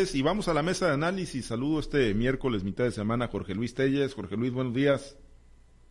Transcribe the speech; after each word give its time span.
Y 0.00 0.22
vamos 0.22 0.46
a 0.46 0.54
la 0.54 0.62
mesa 0.62 0.86
de 0.86 0.92
análisis. 0.92 1.46
Saludo 1.46 1.80
este 1.80 2.14
miércoles, 2.14 2.62
mitad 2.62 2.84
de 2.84 2.92
semana, 2.92 3.26
Jorge 3.26 3.52
Luis 3.52 3.74
Telles. 3.74 4.14
Jorge 4.14 4.36
Luis, 4.36 4.52
buenos 4.52 4.72
días. 4.72 5.16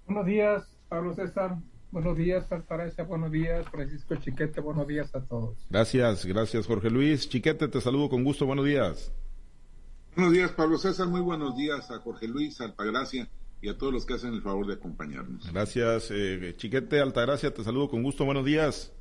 Buenos 0.06 0.26
días, 0.26 0.64
Pablo 0.88 1.14
César. 1.14 1.58
Buenos 1.92 2.16
días, 2.16 2.50
Altagracia. 2.50 3.04
Buenos 3.04 3.34
días, 3.34 3.68
Francisco 3.70 4.16
Chiquete. 4.16 4.62
Buenos 4.62 4.88
días 4.88 5.14
a 5.14 5.20
todos. 5.20 5.58
Gracias, 5.70 6.26
gracias, 6.26 6.66
Jorge 6.68 6.90
Luis. 6.90 7.28
Chiquete, 7.28 7.68
te 7.68 7.82
saludo 7.82 8.08
con 8.08 8.24
gusto. 8.24 8.46
Buenos 8.46 8.64
días. 8.64 9.12
Buenos 10.16 10.32
días, 10.32 10.52
Pablo 10.54 10.78
César. 10.78 11.10
Muy 11.10 11.20
buenos 11.20 11.58
días 11.58 11.92
a 11.92 12.00
Jorge 12.00 12.30
Luis, 12.30 12.62
Altagracia 12.62 13.28
y 13.62 13.68
a 13.68 13.78
todos 13.78 13.92
los 13.92 14.06
que 14.06 14.14
hacen 14.14 14.34
el 14.34 14.42
favor 14.42 14.68
de 14.68 14.76
acompañarnos. 14.76 15.52
Gracias, 15.52 16.12
eh, 16.12 16.54
Chiquete, 16.56 17.02
Altagracia. 17.02 17.54
Te 17.54 17.62
saludo 17.62 17.90
con 17.90 18.04
gusto. 18.04 18.24
Buenos 18.24 18.46
días. 18.46 18.94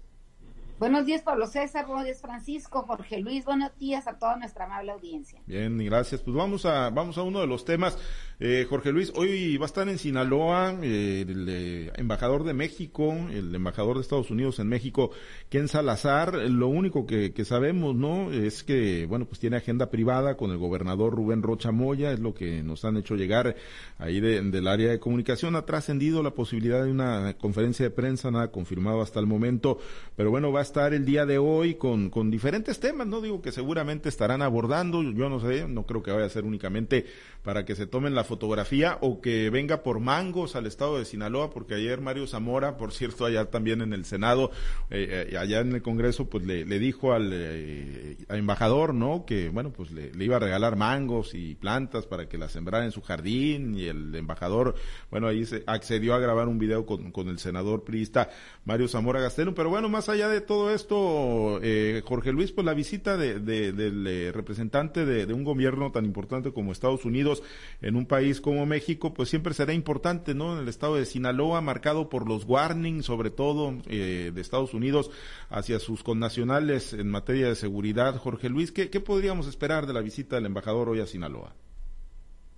Buenos 0.78 1.06
días, 1.06 1.22
Pablo 1.22 1.46
César, 1.46 1.86
buenos 1.86 2.04
días, 2.04 2.20
Francisco, 2.20 2.82
Jorge 2.82 3.18
Luis, 3.18 3.46
buenos 3.46 3.74
días 3.78 4.06
a 4.06 4.18
toda 4.18 4.36
nuestra 4.36 4.66
amable 4.66 4.92
audiencia. 4.92 5.40
Bien, 5.46 5.78
gracias. 5.78 6.20
Pues 6.20 6.36
vamos 6.36 6.66
a, 6.66 6.90
vamos 6.90 7.16
a 7.16 7.22
uno 7.22 7.40
de 7.40 7.46
los 7.46 7.64
temas. 7.64 7.96
Eh, 8.38 8.66
Jorge 8.68 8.92
Luis, 8.92 9.10
hoy 9.16 9.56
va 9.56 9.64
a 9.64 9.66
estar 9.66 9.88
en 9.88 9.96
Sinaloa 9.96 10.74
eh, 10.82 11.24
el 11.26 11.46
eh, 11.48 11.92
embajador 11.96 12.44
de 12.44 12.52
México, 12.52 13.10
el 13.30 13.54
embajador 13.54 13.96
de 13.96 14.02
Estados 14.02 14.30
Unidos 14.30 14.58
en 14.58 14.68
México, 14.68 15.12
Ken 15.48 15.68
Salazar. 15.68 16.34
Lo 16.34 16.68
único 16.68 17.06
que, 17.06 17.32
que 17.32 17.46
sabemos, 17.46 17.96
¿no? 17.96 18.30
Es 18.30 18.62
que, 18.62 19.06
bueno, 19.06 19.24
pues 19.24 19.40
tiene 19.40 19.56
agenda 19.56 19.88
privada 19.88 20.36
con 20.36 20.50
el 20.50 20.58
gobernador 20.58 21.14
Rubén 21.14 21.42
Rocha 21.42 21.72
Moya, 21.72 22.12
es 22.12 22.20
lo 22.20 22.34
que 22.34 22.62
nos 22.62 22.84
han 22.84 22.98
hecho 22.98 23.14
llegar 23.14 23.56
ahí 23.96 24.20
del 24.20 24.68
área 24.68 24.90
de 24.90 25.00
comunicación. 25.00 25.56
Ha 25.56 25.64
trascendido 25.64 26.22
la 26.22 26.32
posibilidad 26.32 26.84
de 26.84 26.90
una 26.90 27.34
conferencia 27.38 27.86
de 27.86 27.90
prensa, 27.90 28.30
nada 28.30 28.50
confirmado 28.50 29.00
hasta 29.00 29.20
el 29.20 29.26
momento, 29.26 29.78
pero 30.14 30.30
bueno, 30.30 30.52
va 30.52 30.60
a 30.60 30.65
estar 30.66 30.92
el 30.94 31.04
día 31.04 31.24
de 31.26 31.38
hoy 31.38 31.76
con, 31.76 32.10
con 32.10 32.30
diferentes 32.30 32.80
temas, 32.80 33.06
no 33.06 33.20
digo 33.20 33.40
que 33.40 33.52
seguramente 33.52 34.08
estarán 34.08 34.42
abordando, 34.42 35.02
yo 35.02 35.28
no 35.28 35.40
sé, 35.40 35.68
no 35.68 35.86
creo 35.86 36.02
que 36.02 36.10
vaya 36.10 36.26
a 36.26 36.28
ser 36.28 36.44
únicamente 36.44 37.06
para 37.46 37.64
que 37.64 37.76
se 37.76 37.86
tomen 37.86 38.16
la 38.16 38.24
fotografía 38.24 38.98
o 39.00 39.20
que 39.20 39.50
venga 39.50 39.84
por 39.84 40.00
mangos 40.00 40.56
al 40.56 40.66
estado 40.66 40.98
de 40.98 41.04
Sinaloa, 41.04 41.50
porque 41.50 41.74
ayer 41.74 42.00
Mario 42.00 42.26
Zamora, 42.26 42.76
por 42.76 42.92
cierto, 42.92 43.24
allá 43.24 43.44
también 43.50 43.82
en 43.82 43.92
el 43.92 44.04
Senado, 44.04 44.50
eh, 44.90 45.28
eh, 45.30 45.38
allá 45.38 45.60
en 45.60 45.72
el 45.72 45.80
Congreso, 45.80 46.28
pues 46.28 46.44
le, 46.44 46.64
dijo 46.80 47.12
al, 47.12 47.30
eh, 47.32 48.16
embajador, 48.30 48.94
¿no? 48.94 49.24
Que, 49.24 49.48
bueno, 49.48 49.72
pues 49.72 49.92
le, 49.92 50.10
iba 50.24 50.36
a 50.36 50.40
regalar 50.40 50.74
mangos 50.74 51.34
y 51.34 51.54
plantas 51.54 52.06
para 52.06 52.28
que 52.28 52.36
las 52.36 52.50
sembrara 52.50 52.84
en 52.84 52.90
su 52.90 53.00
jardín 53.00 53.78
y 53.78 53.84
el 53.84 54.12
embajador, 54.16 54.74
bueno, 55.08 55.28
ahí 55.28 55.46
se 55.46 55.62
accedió 55.68 56.14
a 56.14 56.18
grabar 56.18 56.48
un 56.48 56.58
video 56.58 56.84
con, 56.84 57.12
con 57.12 57.28
el 57.28 57.38
senador 57.38 57.84
priista 57.84 58.28
Mario 58.64 58.88
Zamora 58.88 59.20
Gastelum, 59.20 59.54
pero 59.54 59.70
bueno, 59.70 59.88
más 59.88 60.08
allá 60.08 60.28
de 60.28 60.40
todo 60.40 60.55
esto, 60.70 61.60
eh, 61.62 62.02
Jorge 62.04 62.32
Luis, 62.32 62.52
pues 62.52 62.64
la 62.64 62.74
visita 62.74 63.16
de, 63.16 63.38
del 63.40 64.06
eh, 64.06 64.32
representante 64.32 65.04
de, 65.04 65.32
un 65.32 65.44
gobierno 65.44 65.92
tan 65.92 66.04
importante 66.04 66.52
como 66.52 66.72
Estados 66.72 67.04
Unidos 67.04 67.42
en 67.82 67.96
un 67.96 68.06
país 68.06 68.40
como 68.40 68.66
México, 68.66 69.14
pues 69.14 69.28
siempre 69.28 69.54
será 69.54 69.72
importante, 69.72 70.34
¿no? 70.34 70.54
En 70.54 70.62
el 70.62 70.68
estado 70.68 70.96
de 70.96 71.06
Sinaloa, 71.06 71.60
marcado 71.60 72.08
por 72.08 72.28
los 72.28 72.44
warnings, 72.44 73.04
sobre 73.04 73.30
todo 73.30 73.74
eh, 73.86 74.32
de 74.34 74.40
Estados 74.40 74.74
Unidos 74.74 75.10
hacia 75.50 75.78
sus 75.78 76.02
connacionales 76.02 76.92
en 76.92 77.08
materia 77.08 77.48
de 77.48 77.54
seguridad. 77.54 78.16
Jorge 78.16 78.48
Luis, 78.48 78.72
¿qué, 78.72 78.90
¿qué 78.90 79.00
podríamos 79.00 79.46
esperar 79.46 79.86
de 79.86 79.92
la 79.92 80.00
visita 80.00 80.36
del 80.36 80.46
embajador 80.46 80.88
hoy 80.88 81.00
a 81.00 81.06
Sinaloa? 81.06 81.54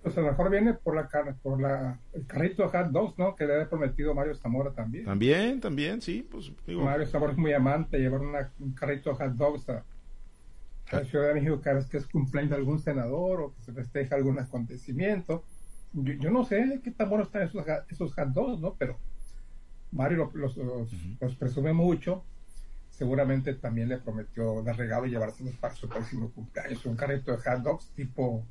Pues 0.09 0.17
a 0.17 0.21
lo 0.21 0.31
mejor 0.31 0.49
viene 0.49 0.73
por 0.73 0.95
la 0.95 1.07
por 1.43 1.61
la 1.61 1.99
el 2.13 2.25
carrito 2.25 2.63
de 2.63 2.69
hot 2.69 2.87
dogs, 2.87 3.15
¿no? 3.19 3.35
Que 3.35 3.45
le 3.45 3.53
había 3.53 3.69
prometido 3.69 4.15
Mario 4.15 4.33
Zamora 4.33 4.71
también. 4.71 5.05
También, 5.05 5.61
también, 5.61 6.01
sí, 6.01 6.27
pues 6.27 6.51
Mario 6.65 7.05
Zamora 7.05 7.33
es 7.33 7.37
muy 7.37 7.53
amante, 7.53 7.99
llevar 7.99 8.21
un 8.21 8.73
carrito 8.73 9.11
de 9.11 9.15
hot 9.17 9.33
dogs 9.35 9.69
a, 9.69 9.83
la 10.91 11.05
Ciudad 11.05 11.27
de 11.27 11.35
México 11.35 11.61
cada 11.61 11.75
vez 11.75 11.85
que 11.85 11.97
es 11.97 12.07
cumpleaños 12.07 12.49
de 12.49 12.55
algún 12.55 12.79
senador 12.79 13.39
o 13.39 13.53
que 13.53 13.61
se 13.61 13.71
festeja 13.71 14.15
algún 14.15 14.39
acontecimiento. 14.39 15.43
Yo, 15.93 16.31
no 16.31 16.43
sé 16.43 16.81
qué 16.83 16.89
tan 16.89 17.07
buenos 17.07 17.27
están 17.27 17.43
esos, 17.43 17.63
esos 17.87 18.11
hot 18.11 18.29
dogs, 18.29 18.59
¿no? 18.59 18.73
Pero 18.79 18.97
Mario 19.91 20.31
los, 20.33 20.57
los, 20.57 21.35
presume 21.35 21.71
mucho. 21.71 22.23
Seguramente 22.89 23.53
también 23.53 23.89
le 23.89 23.99
prometió 23.99 24.63
dar 24.63 24.75
regalo 24.75 25.05
y 25.05 25.11
llevárselos 25.11 25.53
para 25.57 25.75
su 25.75 25.87
próximo 25.87 26.31
cumpleaños. 26.31 26.83
Un 26.87 26.95
carrito 26.95 27.31
de 27.31 27.37
hot 27.37 27.61
dogs 27.61 27.91
tipo 27.91 28.43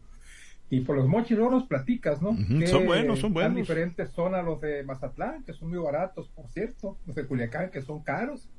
y 0.70 0.80
por 0.80 0.96
los 0.96 1.06
mochis 1.06 1.36
luego 1.36 1.66
platicas, 1.66 2.20
¿no? 2.20 2.36
son 2.66 2.86
buenos, 2.86 3.20
son 3.20 3.32
buenos. 3.32 3.56
diferentes 3.56 4.10
son 4.10 4.34
a 4.34 4.42
los 4.42 4.60
de 4.60 4.82
Mazatlán, 4.84 5.42
que 5.44 5.54
son 5.54 5.70
muy 5.70 5.78
baratos, 5.78 6.28
por 6.28 6.48
cierto. 6.48 6.98
Los 7.06 7.16
de 7.16 7.26
Culiacán, 7.26 7.70
que 7.70 7.80
son 7.80 8.02
caros. 8.02 8.50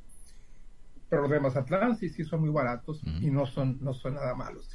Pero 1.08 1.24
los 1.24 1.32
de 1.32 1.40
Mazatlán 1.40 1.98
sí, 1.98 2.10
sí 2.10 2.24
son 2.24 2.42
muy 2.42 2.50
baratos 2.50 3.02
y 3.22 3.30
no 3.30 3.46
son, 3.46 3.78
no 3.82 3.94
son 3.94 4.16
nada 4.16 4.34
malos. 4.36 4.70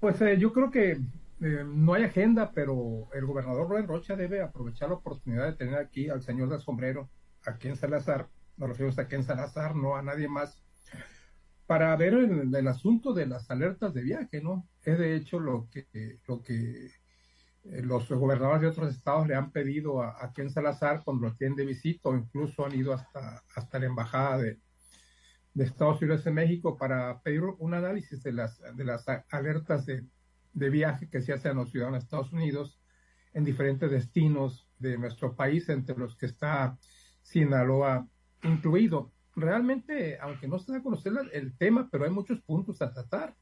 Pues 0.00 0.20
eh, 0.20 0.36
yo 0.38 0.52
creo 0.52 0.70
que 0.70 0.92
eh, 1.40 1.64
no 1.66 1.94
hay 1.94 2.04
agenda, 2.04 2.52
pero 2.54 3.08
el 3.14 3.24
gobernador 3.24 3.68
Rubén 3.68 3.86
Rocha 3.86 4.16
debe 4.16 4.42
aprovechar 4.42 4.88
la 4.90 4.96
oportunidad 4.96 5.46
de 5.46 5.54
tener 5.54 5.76
aquí 5.76 6.08
al 6.08 6.22
señor 6.22 6.50
del 6.50 6.60
sombrero, 6.60 7.08
aquí 7.46 7.68
en 7.68 7.76
Salazar. 7.76 8.28
Nos 8.56 8.68
referimos 8.68 8.98
a 8.98 9.06
en 9.10 9.24
Salazar, 9.24 9.74
no 9.74 9.96
a 9.96 10.02
nadie 10.02 10.28
más 10.28 10.63
para 11.66 11.96
ver 11.96 12.14
el, 12.14 12.68
asunto 12.68 13.14
de 13.14 13.26
las 13.26 13.50
alertas 13.50 13.94
de 13.94 14.02
viaje, 14.02 14.42
¿no? 14.42 14.68
Es 14.82 14.98
de 14.98 15.16
hecho 15.16 15.40
lo 15.40 15.68
que, 15.70 16.18
lo 16.26 16.42
que 16.42 16.86
eh, 17.64 17.82
los 17.82 18.08
gobernadores 18.10 18.60
de 18.60 18.68
otros 18.68 18.94
estados 18.94 19.26
le 19.26 19.34
han 19.34 19.50
pedido 19.50 20.02
a, 20.02 20.10
a 20.10 20.32
Salazar 20.50 21.02
cuando 21.04 21.28
lo 21.28 21.34
tienen 21.34 21.56
de 21.56 21.64
visita 21.64 22.10
o 22.10 22.16
incluso 22.16 22.66
han 22.66 22.74
ido 22.74 22.92
hasta, 22.92 23.42
hasta 23.56 23.78
la 23.78 23.86
embajada 23.86 24.38
de, 24.38 24.58
de 25.54 25.64
Estados 25.64 26.02
Unidos 26.02 26.26
en 26.26 26.34
México 26.34 26.76
para 26.76 27.20
pedir 27.20 27.42
un 27.58 27.74
análisis 27.74 28.22
de 28.22 28.32
las, 28.32 28.60
de 28.74 28.84
las 28.84 29.06
alertas 29.30 29.86
de, 29.86 30.04
de 30.52 30.70
viaje 30.70 31.08
que 31.08 31.22
se 31.22 31.32
hacen 31.32 31.52
a 31.52 31.54
los 31.54 31.70
ciudadanos 31.70 32.00
de 32.00 32.04
Estados 32.04 32.32
Unidos 32.32 32.78
en 33.32 33.44
diferentes 33.44 33.90
destinos 33.90 34.68
de 34.78 34.98
nuestro 34.98 35.34
país, 35.34 35.68
entre 35.68 35.96
los 35.96 36.16
que 36.16 36.26
está 36.26 36.76
Sinaloa 37.22 38.06
incluido 38.42 39.13
realmente, 39.36 40.18
aunque 40.20 40.48
no 40.48 40.58
se 40.58 40.72
da 40.72 40.78
a 40.78 40.82
conocer 40.82 41.12
el 41.32 41.56
tema, 41.56 41.88
pero 41.90 42.04
hay 42.04 42.10
muchos 42.10 42.40
puntos 42.42 42.80
a 42.82 42.92
tratar. 42.92 43.34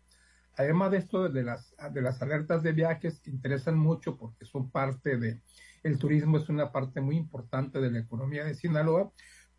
Además 0.56 0.90
de 0.90 0.98
esto 0.98 1.28
de 1.28 1.42
las, 1.42 1.74
de 1.92 2.02
las 2.02 2.20
alertas 2.20 2.62
de 2.62 2.72
viajes 2.72 3.26
interesan 3.26 3.78
mucho 3.78 4.16
porque 4.16 4.44
son 4.44 4.70
parte 4.70 5.16
de, 5.16 5.40
el 5.82 5.98
turismo 5.98 6.36
es 6.36 6.48
una 6.48 6.70
parte 6.70 7.00
muy 7.00 7.16
importante 7.16 7.80
de 7.80 7.90
la 7.90 8.00
economía 8.00 8.44
de 8.44 8.54
Sinaloa, 8.54 9.10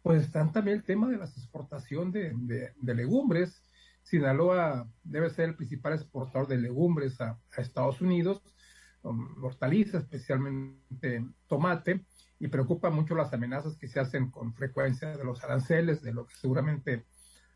pues 0.02 0.24
están 0.24 0.52
también 0.52 0.78
el 0.78 0.84
tema 0.84 1.10
de 1.10 1.18
la 1.18 1.26
exportación 1.26 2.12
de, 2.12 2.34
de, 2.36 2.96
legumbres. 2.96 3.64
Sinaloa 4.04 4.88
debe 5.04 5.30
ser 5.30 5.50
el 5.50 5.56
principal 5.56 5.94
exportador 5.94 6.48
de 6.48 6.58
legumbres 6.58 7.20
a, 7.22 7.40
a 7.58 7.62
Estados 7.62 8.02
Unidos, 8.02 8.44
um, 9.02 9.44
hortalizas, 9.44 10.04
especialmente 10.04 11.26
tomate, 11.48 12.06
y 12.44 12.50
preocupa 12.50 12.90
mucho 12.90 13.16
las 13.16 13.32
amenazas 13.32 13.78
que 13.78 13.88
se 13.88 14.02
hacen 14.02 14.30
con 14.30 14.54
frecuencia 14.54 15.16
de 15.16 15.24
los 15.24 15.42
aranceles, 15.46 16.02
de 16.02 16.12
lo 16.12 16.28
que 16.28 16.36
seguramente 16.36 17.06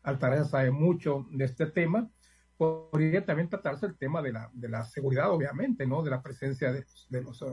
Altagracia 0.02 0.46
sabe 0.46 0.70
mucho 0.70 1.26
de 1.30 1.44
este 1.44 1.66
tema. 1.66 2.10
Podría 2.56 3.22
también 3.26 3.50
tratarse 3.50 3.84
el 3.84 3.98
tema 3.98 4.22
de 4.22 4.32
la, 4.32 4.50
de 4.54 4.66
la 4.70 4.86
seguridad, 4.86 5.30
obviamente, 5.30 5.86
¿no? 5.86 6.02
De 6.02 6.08
la 6.08 6.22
presencia 6.22 6.72
de, 6.72 6.86
de 7.10 7.22
los, 7.22 7.44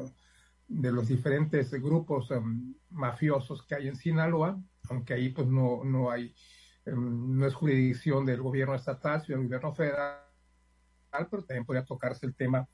de 0.70 0.92
los 0.94 1.10
diferentes 1.10 1.72
grupos 1.72 2.32
um, 2.32 2.74
mafiosos 2.92 3.68
que 3.68 3.76
hay 3.76 3.90
en 3.90 3.98
Sinaloa, 3.98 4.58
aunque 4.90 5.16
ahí 5.16 5.28
pues 5.28 5.46
no, 5.46 5.84
no 5.84 6.10
hay, 6.10 6.34
um, 6.86 7.38
no 7.38 7.46
es 7.46 7.54
jurisdicción 7.54 8.26
del 8.26 8.42
gobierno 8.42 8.76
estatal, 8.76 9.22
sino 9.22 9.40
del 9.40 9.48
gobierno 9.48 9.74
federal, 9.74 10.22
pero 11.12 11.44
también 11.44 11.66
podría 11.66 11.84
tocarse 11.84 12.26
el 12.26 12.34
tema 12.34 12.66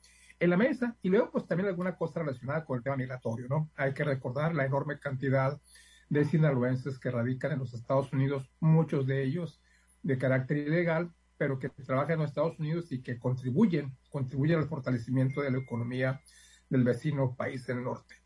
en 0.42 0.50
la 0.50 0.56
mesa 0.56 0.96
y 1.02 1.08
luego 1.08 1.30
pues 1.30 1.46
también 1.46 1.68
alguna 1.68 1.94
cosa 1.94 2.18
relacionada 2.18 2.64
con 2.64 2.76
el 2.76 2.82
tema 2.82 2.96
migratorio, 2.96 3.46
¿no? 3.48 3.70
Hay 3.76 3.94
que 3.94 4.02
recordar 4.02 4.56
la 4.56 4.66
enorme 4.66 4.98
cantidad 4.98 5.60
de 6.08 6.24
sinaloenses 6.24 6.98
que 6.98 7.12
radican 7.12 7.52
en 7.52 7.60
los 7.60 7.72
Estados 7.74 8.12
Unidos, 8.12 8.50
muchos 8.58 9.06
de 9.06 9.22
ellos 9.22 9.62
de 10.02 10.18
carácter 10.18 10.56
ilegal, 10.56 11.14
pero 11.36 11.60
que 11.60 11.68
trabajan 11.68 12.14
en 12.14 12.18
los 12.18 12.30
Estados 12.30 12.58
Unidos 12.58 12.90
y 12.90 13.02
que 13.02 13.20
contribuyen, 13.20 13.96
contribuyen 14.10 14.58
al 14.58 14.68
fortalecimiento 14.68 15.42
de 15.42 15.52
la 15.52 15.58
economía 15.58 16.20
del 16.68 16.82
vecino 16.82 17.36
país 17.36 17.64
del 17.68 17.84
norte. 17.84 18.16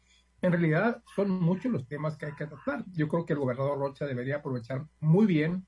En 0.40 0.52
realidad 0.52 1.02
son 1.14 1.28
muchos 1.28 1.70
los 1.70 1.86
temas 1.86 2.16
que 2.16 2.26
hay 2.26 2.34
que 2.34 2.46
tratar. 2.46 2.82
Yo 2.92 3.08
creo 3.08 3.26
que 3.26 3.34
el 3.34 3.40
gobernador 3.40 3.78
Rocha 3.78 4.06
debería 4.06 4.36
aprovechar 4.36 4.86
muy 5.00 5.26
bien 5.26 5.66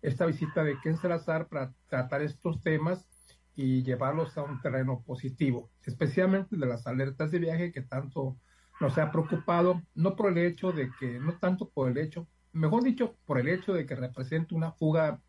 esta 0.00 0.24
visita 0.24 0.64
de 0.64 0.80
Ken 0.80 0.96
Salazar 0.96 1.48
para 1.48 1.74
tratar 1.86 2.22
estos 2.22 2.62
temas 2.62 3.06
y 3.54 3.82
llevarlos 3.82 4.36
a 4.38 4.42
un 4.42 4.60
terreno 4.60 5.02
positivo, 5.06 5.70
especialmente 5.84 6.56
de 6.56 6.66
las 6.66 6.86
alertas 6.86 7.30
de 7.30 7.38
viaje 7.38 7.72
que 7.72 7.82
tanto 7.82 8.36
nos 8.80 8.98
ha 8.98 9.12
preocupado, 9.12 9.82
no 9.94 10.16
por 10.16 10.30
el 10.30 10.38
hecho 10.38 10.72
de 10.72 10.90
que, 10.98 11.18
no 11.20 11.38
tanto 11.38 11.68
por 11.68 11.90
el 11.90 11.98
hecho, 11.98 12.26
mejor 12.52 12.82
dicho, 12.82 13.16
por 13.26 13.38
el 13.38 13.48
hecho 13.48 13.72
de 13.72 13.86
que 13.86 13.94
representa 13.94 14.54
una 14.54 14.72
fuga 14.72 15.20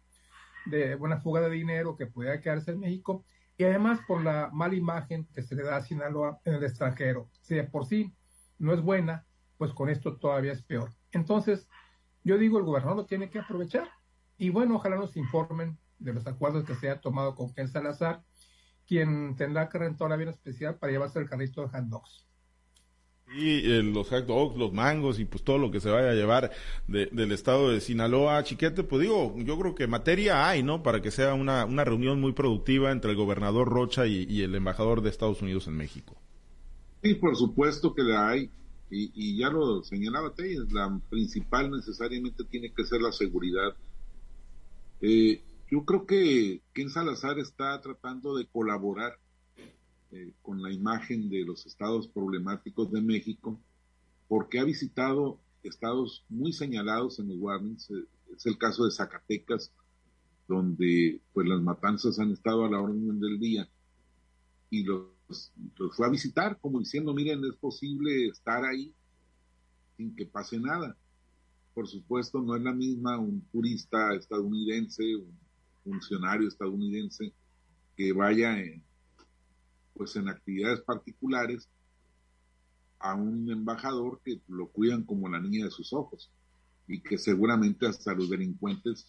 de 0.65 0.95
una 0.95 1.19
fuga 1.19 1.41
de 1.41 1.49
dinero 1.49 1.97
que 1.97 2.07
pudiera 2.07 2.39
quedarse 2.39 2.71
en 2.71 2.79
México 2.79 3.25
y 3.57 3.65
además 3.65 3.99
por 4.07 4.23
la 4.23 4.49
mala 4.53 4.75
imagen 4.75 5.27
que 5.33 5.43
se 5.43 5.55
le 5.55 5.63
da 5.63 5.77
a 5.77 5.81
Sinaloa 5.81 6.39
en 6.45 6.55
el 6.55 6.63
extranjero. 6.63 7.29
Si 7.41 7.55
de 7.55 7.63
por 7.63 7.85
sí 7.85 8.13
no 8.57 8.73
es 8.73 8.81
buena, 8.81 9.25
pues 9.57 9.73
con 9.73 9.89
esto 9.89 10.17
todavía 10.17 10.53
es 10.53 10.63
peor. 10.63 10.91
Entonces, 11.11 11.67
yo 12.23 12.37
digo, 12.37 12.57
el 12.57 12.65
gobernador 12.65 12.97
lo 12.97 13.05
tiene 13.05 13.29
que 13.29 13.39
aprovechar 13.39 13.89
y 14.37 14.49
bueno, 14.49 14.75
ojalá 14.75 14.95
nos 14.95 15.15
informen 15.17 15.77
de 16.03 16.13
los 16.13 16.27
acuerdos 16.27 16.65
que 16.65 16.75
se 16.75 16.89
ha 16.89 17.01
tomado 17.01 17.35
con 17.35 17.53
Ken 17.53 17.67
Salazar 17.67 18.21
quien 18.87 19.35
tendrá 19.35 19.69
que 19.69 19.77
rentar 19.77 20.07
un 20.07 20.13
avión 20.13 20.29
especial 20.29 20.75
para 20.77 20.91
llevarse 20.91 21.19
el 21.19 21.29
carrito 21.29 21.61
de 21.61 21.69
hot 21.69 21.85
dogs. 21.85 22.25
Y 23.35 23.71
eh, 23.71 23.81
los 23.81 24.09
hot 24.09 24.25
dogs, 24.25 24.57
los 24.57 24.73
mangos 24.73 25.19
y 25.19 25.25
pues 25.25 25.43
todo 25.43 25.57
lo 25.57 25.71
que 25.71 25.79
se 25.79 25.89
vaya 25.89 26.11
a 26.11 26.13
llevar 26.13 26.51
del 26.87 27.31
estado 27.31 27.71
de 27.71 27.81
Sinaloa. 27.81 28.43
Chiquete, 28.43 28.83
pues 28.83 29.01
digo, 29.01 29.33
yo 29.37 29.57
creo 29.57 29.73
que 29.73 29.87
materia 29.87 30.47
hay, 30.47 30.61
¿no? 30.61 30.83
Para 30.83 31.01
que 31.01 31.09
sea 31.09 31.33
una, 31.33 31.65
una 31.65 31.83
reunión 31.83 32.19
muy 32.19 32.33
productiva 32.33 32.91
entre 32.91 33.11
el 33.11 33.17
gobernador 33.17 33.69
Rocha 33.69 34.05
y, 34.05 34.41
el 34.41 34.53
embajador 34.53 35.01
de 35.01 35.09
Estados 35.09 35.41
Unidos 35.41 35.67
en 35.67 35.77
México. 35.77 36.15
Sí, 37.01 37.15
por 37.15 37.35
supuesto 37.35 37.95
que 37.95 38.03
la 38.03 38.29
hay. 38.29 38.51
Y, 38.95 39.37
ya 39.39 39.49
lo 39.49 39.81
señalaba 39.81 40.35
Telles, 40.35 40.71
la 40.71 40.99
principal 41.09 41.71
necesariamente 41.71 42.43
tiene 42.43 42.71
que 42.71 42.83
ser 42.83 43.01
la 43.01 43.11
seguridad. 43.11 43.73
Eh, 45.01 45.41
yo 45.73 45.85
creo 45.85 46.05
que 46.05 46.61
Ken 46.71 46.91
Salazar 46.91 47.39
está 47.39 47.81
tratando 47.81 48.37
de 48.37 48.45
colaborar 48.45 49.17
eh, 50.11 50.31
con 50.43 50.61
la 50.61 50.71
imagen 50.71 51.31
de 51.31 51.43
los 51.43 51.65
estados 51.65 52.07
problemáticos 52.07 52.91
de 52.91 53.01
México, 53.01 53.59
porque 54.27 54.59
ha 54.59 54.63
visitado 54.65 55.39
estados 55.63 56.25
muy 56.29 56.53
señalados 56.53 57.17
en 57.17 57.29
los 57.29 57.37
warnings. 57.39 57.89
Eh, 57.89 58.05
es 58.35 58.45
el 58.45 58.59
caso 58.59 58.85
de 58.85 58.91
Zacatecas, 58.91 59.71
donde 60.47 61.19
pues 61.33 61.47
las 61.47 61.59
matanzas 61.59 62.19
han 62.19 62.29
estado 62.29 62.65
a 62.65 62.69
la 62.69 62.79
orden 62.79 63.19
del 63.19 63.39
día 63.39 63.67
y 64.69 64.83
los, 64.83 65.07
los 65.77 65.95
fue 65.95 66.05
a 66.05 66.11
visitar 66.11 66.59
como 66.59 66.81
diciendo, 66.81 67.15
miren, 67.15 67.43
es 67.45 67.55
posible 67.55 68.27
estar 68.27 68.63
ahí 68.63 68.93
sin 69.97 70.15
que 70.15 70.27
pase 70.27 70.59
nada. 70.59 70.95
Por 71.73 71.87
supuesto, 71.87 72.43
no 72.43 72.55
es 72.55 72.61
la 72.61 72.73
misma 72.73 73.17
un 73.17 73.41
turista 73.51 74.13
estadounidense, 74.13 75.15
un 75.15 75.41
funcionario 75.83 76.47
estadounidense 76.47 77.33
que 77.95 78.13
vaya 78.13 78.59
en, 78.59 78.83
pues 79.93 80.15
en 80.15 80.29
actividades 80.29 80.81
particulares 80.81 81.69
a 82.99 83.15
un 83.15 83.51
embajador 83.51 84.21
que 84.23 84.41
lo 84.47 84.67
cuidan 84.69 85.03
como 85.03 85.29
la 85.29 85.39
niña 85.39 85.65
de 85.65 85.71
sus 85.71 85.93
ojos 85.93 86.31
y 86.87 87.01
que 87.01 87.17
seguramente 87.17 87.85
hasta 87.85 88.13
los 88.13 88.29
delincuentes 88.29 89.07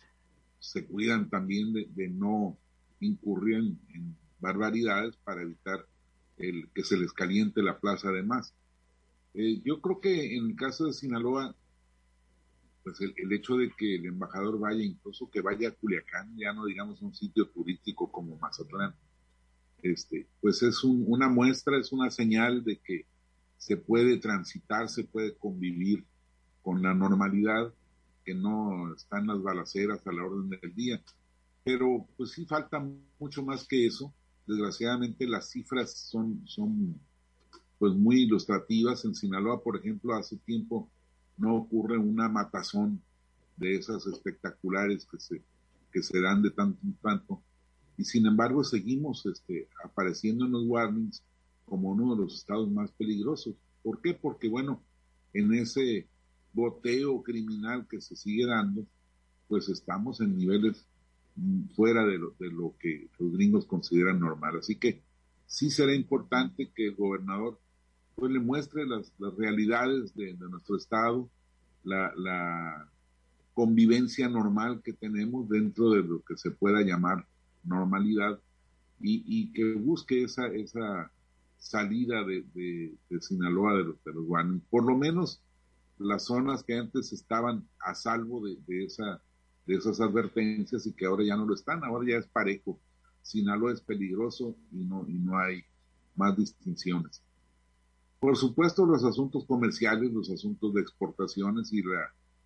se 0.58 0.86
cuidan 0.86 1.28
también 1.28 1.72
de, 1.72 2.08
no 2.08 2.56
incurrir 3.00 3.76
en, 3.94 4.16
barbaridades 4.40 5.16
para 5.24 5.40
evitar 5.40 5.86
el 6.36 6.68
que 6.74 6.84
se 6.84 6.98
les 6.98 7.12
caliente 7.12 7.62
la 7.62 7.78
plaza 7.78 8.08
además. 8.08 8.52
Eh, 9.32 9.62
yo 9.64 9.80
creo 9.80 10.00
que 10.00 10.36
en 10.36 10.50
el 10.50 10.56
caso 10.56 10.84
de 10.84 10.92
Sinaloa, 10.92 11.54
pues 12.84 13.00
el, 13.00 13.14
el, 13.16 13.32
hecho 13.32 13.56
de 13.56 13.72
que 13.76 13.96
el 13.96 14.06
embajador 14.06 14.58
vaya, 14.58 14.82
incluso 14.82 15.30
que 15.30 15.40
vaya 15.40 15.68
a 15.68 15.72
Culiacán, 15.72 16.36
ya 16.36 16.52
no 16.52 16.66
digamos 16.66 17.02
un 17.02 17.14
sitio 17.14 17.48
turístico 17.48 18.12
como 18.12 18.36
Mazatlán, 18.36 18.94
este, 19.84 20.26
pues 20.40 20.62
es 20.62 20.82
una 20.82 21.28
muestra, 21.28 21.78
es 21.78 21.92
una 21.92 22.10
señal 22.10 22.64
de 22.64 22.78
que 22.78 23.06
se 23.58 23.76
puede 23.76 24.18
transitar, 24.18 24.88
se 24.88 25.04
puede 25.04 25.36
convivir 25.36 26.04
con 26.62 26.82
la 26.82 26.94
normalidad, 26.94 27.72
que 28.24 28.34
no 28.34 28.94
están 28.94 29.26
las 29.26 29.42
balaceras 29.42 30.06
a 30.06 30.12
la 30.12 30.24
orden 30.24 30.48
del 30.48 30.74
día. 30.74 31.02
Pero 31.62 32.06
pues 32.16 32.30
sí 32.32 32.46
falta 32.46 32.82
mucho 33.18 33.42
más 33.42 33.66
que 33.66 33.86
eso. 33.86 34.12
Desgraciadamente 34.46 35.26
las 35.26 35.50
cifras 35.50 35.94
son, 35.94 36.42
son 36.46 36.98
pues 37.78 37.92
muy 37.92 38.22
ilustrativas. 38.22 39.04
En 39.04 39.14
Sinaloa, 39.14 39.62
por 39.62 39.76
ejemplo, 39.76 40.14
hace 40.14 40.38
tiempo 40.38 40.88
no 41.36 41.56
ocurre 41.56 41.98
una 41.98 42.28
matazón 42.28 43.00
de 43.56 43.76
esas 43.76 44.06
espectaculares 44.06 45.06
que 45.06 45.18
se, 45.18 45.42
que 45.92 46.02
se 46.02 46.20
dan 46.20 46.42
de 46.42 46.50
tanto 46.50 46.78
en 46.84 46.94
tanto 46.94 47.42
y 47.96 48.04
sin 48.04 48.26
embargo 48.26 48.64
seguimos 48.64 49.24
este, 49.26 49.68
apareciendo 49.84 50.46
en 50.46 50.52
los 50.52 50.64
warnings 50.66 51.22
como 51.64 51.90
uno 51.90 52.14
de 52.14 52.22
los 52.22 52.34
estados 52.34 52.70
más 52.70 52.90
peligrosos. 52.92 53.54
¿Por 53.82 54.00
qué? 54.00 54.14
Porque 54.14 54.48
bueno, 54.48 54.82
en 55.32 55.54
ese 55.54 56.06
boteo 56.52 57.22
criminal 57.22 57.86
que 57.88 58.00
se 58.00 58.16
sigue 58.16 58.46
dando, 58.46 58.86
pues 59.48 59.68
estamos 59.68 60.20
en 60.20 60.36
niveles 60.36 60.84
fuera 61.74 62.04
de 62.06 62.18
lo, 62.18 62.34
de 62.38 62.50
lo 62.50 62.74
que 62.78 63.08
los 63.18 63.32
gringos 63.32 63.66
consideran 63.66 64.20
normal. 64.20 64.58
Así 64.58 64.76
que 64.76 65.02
sí 65.46 65.70
será 65.70 65.94
importante 65.94 66.70
que 66.74 66.86
el 66.86 66.94
gobernador 66.94 67.58
pues 68.14 68.32
le 68.32 68.38
muestre 68.38 68.86
las, 68.86 69.12
realidades 69.36 70.14
de, 70.14 70.34
nuestro 70.34 70.76
estado, 70.76 71.28
la, 71.82 72.88
convivencia 73.54 74.28
normal 74.28 74.82
que 74.82 74.92
tenemos 74.92 75.48
dentro 75.48 75.90
de 75.90 76.02
lo 76.02 76.20
que 76.24 76.36
se 76.36 76.50
pueda 76.50 76.82
llamar 76.82 77.24
normalidad 77.62 78.40
y, 79.00 79.52
que 79.52 79.74
busque 79.74 80.24
esa, 80.24 80.48
esa 80.48 81.12
salida 81.56 82.24
de, 82.24 82.44
de, 82.52 83.20
Sinaloa 83.20 83.74
de 83.74 83.84
los, 83.84 84.04
de 84.04 84.12
los 84.12 84.26
Por 84.70 84.84
lo 84.84 84.96
menos 84.96 85.40
las 85.98 86.24
zonas 86.24 86.64
que 86.64 86.76
antes 86.76 87.12
estaban 87.12 87.64
a 87.78 87.94
salvo 87.94 88.44
de, 88.44 88.56
de 88.66 89.76
esas 89.76 90.00
advertencias 90.00 90.84
y 90.86 90.92
que 90.92 91.06
ahora 91.06 91.24
ya 91.24 91.36
no 91.36 91.46
lo 91.46 91.54
están, 91.54 91.84
ahora 91.84 92.08
ya 92.10 92.18
es 92.18 92.26
parejo. 92.26 92.80
Sinaloa 93.22 93.72
es 93.72 93.80
peligroso 93.80 94.56
y 94.72 94.84
no, 94.84 95.06
y 95.08 95.14
no 95.14 95.38
hay 95.38 95.62
más 96.16 96.36
distinciones. 96.36 97.22
Por 98.24 98.38
supuesto, 98.38 98.86
los 98.86 99.04
asuntos 99.04 99.44
comerciales, 99.44 100.10
los 100.10 100.30
asuntos 100.30 100.72
de 100.72 100.80
exportaciones 100.80 101.70
y 101.74 101.82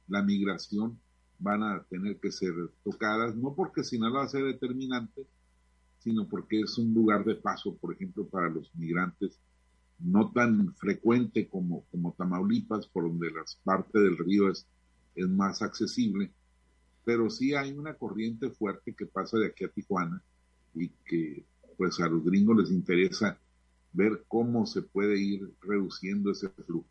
la, 0.08 0.22
migración 0.24 0.98
van 1.38 1.62
a 1.62 1.84
tener 1.84 2.18
que 2.18 2.32
ser 2.32 2.52
tocadas, 2.82 3.36
no 3.36 3.54
porque 3.54 3.84
Sinaloa 3.84 4.26
sea 4.26 4.42
determinante, 4.42 5.24
sino 6.00 6.26
porque 6.26 6.62
es 6.62 6.76
un 6.78 6.92
lugar 6.92 7.24
de 7.24 7.36
paso, 7.36 7.76
por 7.76 7.94
ejemplo, 7.94 8.26
para 8.26 8.50
los 8.50 8.74
migrantes, 8.74 9.38
no 10.00 10.32
tan 10.32 10.74
frecuente 10.74 11.46
como, 11.46 11.84
como 11.92 12.12
Tamaulipas, 12.12 12.88
por 12.88 13.04
donde 13.04 13.30
la 13.30 13.44
parte 13.62 14.00
del 14.00 14.18
río 14.18 14.50
es, 14.50 14.66
es 15.14 15.28
más 15.28 15.62
accesible, 15.62 16.32
pero 17.04 17.30
sí 17.30 17.54
hay 17.54 17.70
una 17.70 17.94
corriente 17.94 18.50
fuerte 18.50 18.96
que 18.96 19.06
pasa 19.06 19.38
de 19.38 19.46
aquí 19.46 19.62
a 19.62 19.68
Tijuana 19.68 20.20
y 20.74 20.88
que 21.06 21.44
pues 21.76 22.00
a 22.00 22.08
los 22.08 22.24
gringos 22.24 22.56
les 22.56 22.72
interesa 22.72 23.38
ver 23.98 24.24
cómo 24.28 24.64
se 24.64 24.80
puede 24.80 25.18
ir 25.18 25.52
reduciendo 25.60 26.30
ese 26.30 26.48
flujo. 26.50 26.86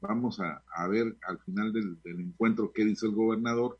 Vamos 0.00 0.40
a, 0.40 0.88
ver 0.88 1.16
al 1.28 1.38
final 1.38 1.72
del, 1.72 1.96
encuentro 2.04 2.72
qué 2.72 2.84
dice 2.84 3.06
el 3.06 3.12
gobernador. 3.12 3.78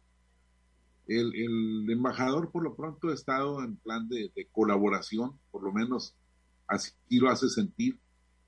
El, 1.09 1.91
embajador 1.91 2.53
por 2.53 2.63
lo 2.63 2.77
pronto 2.77 3.09
ha 3.09 3.15
estado 3.15 3.65
en 3.65 3.75
plan 3.75 4.09
de, 4.09 4.31
colaboración, 4.53 5.37
por 5.51 5.65
lo 5.65 5.73
menos 5.73 6.15
así 6.69 6.93
lo 7.11 7.31
hace 7.31 7.49
sentir. 7.49 7.99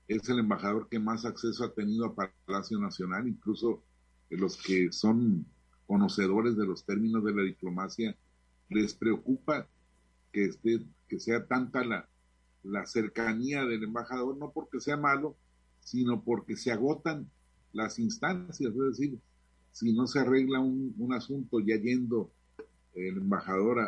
Es 0.07 0.29
el 0.29 0.39
embajador 0.39 0.87
que 0.87 0.97
más 0.97 1.25
acceso 1.25 1.65
ha 1.65 1.73
tenido 1.73 2.05
a 2.05 2.15
Palacio 2.15 2.79
Nacional, 2.79 3.27
incluso 3.27 3.83
los 4.29 4.55
que 4.55 4.93
son 4.93 5.45
conocedores 5.87 6.55
de 6.55 6.65
los 6.65 6.85
términos 6.85 7.21
de 7.25 7.33
la 7.33 7.43
diplomacia, 7.43 8.15
les 8.69 8.93
preocupa 8.93 9.67
que, 10.31 10.45
esté, 10.45 10.85
que 11.09 11.19
sea 11.19 11.45
tanta 11.45 11.83
la, 11.83 12.07
la 12.65 12.85
cercanía 12.85 13.63
del 13.65 13.83
embajador, 13.83 14.37
no 14.37 14.51
porque 14.51 14.79
sea 14.79 14.97
malo, 14.97 15.35
sino 15.79 16.23
porque 16.23 16.57
se 16.57 16.71
agotan 16.71 17.29
las 17.73 17.99
instancias, 17.99 18.73
es 18.73 18.97
decir, 18.97 19.19
si 19.71 19.93
no 19.93 20.07
se 20.07 20.19
arregla 20.19 20.59
un, 20.59 21.13
asunto 21.13 21.59
ya 21.59 21.75
yendo 21.75 22.31
el 22.93 23.17
embajador 23.17 23.79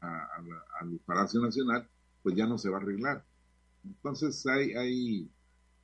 al 0.00 1.00
Palacio 1.06 1.40
Nacional, 1.40 1.88
pues 2.22 2.34
ya 2.34 2.46
no 2.46 2.58
se 2.58 2.68
va 2.68 2.78
a 2.78 2.80
arreglar. 2.80 3.24
Entonces 3.84 4.44
hay, 4.46 4.72
hay 4.72 5.30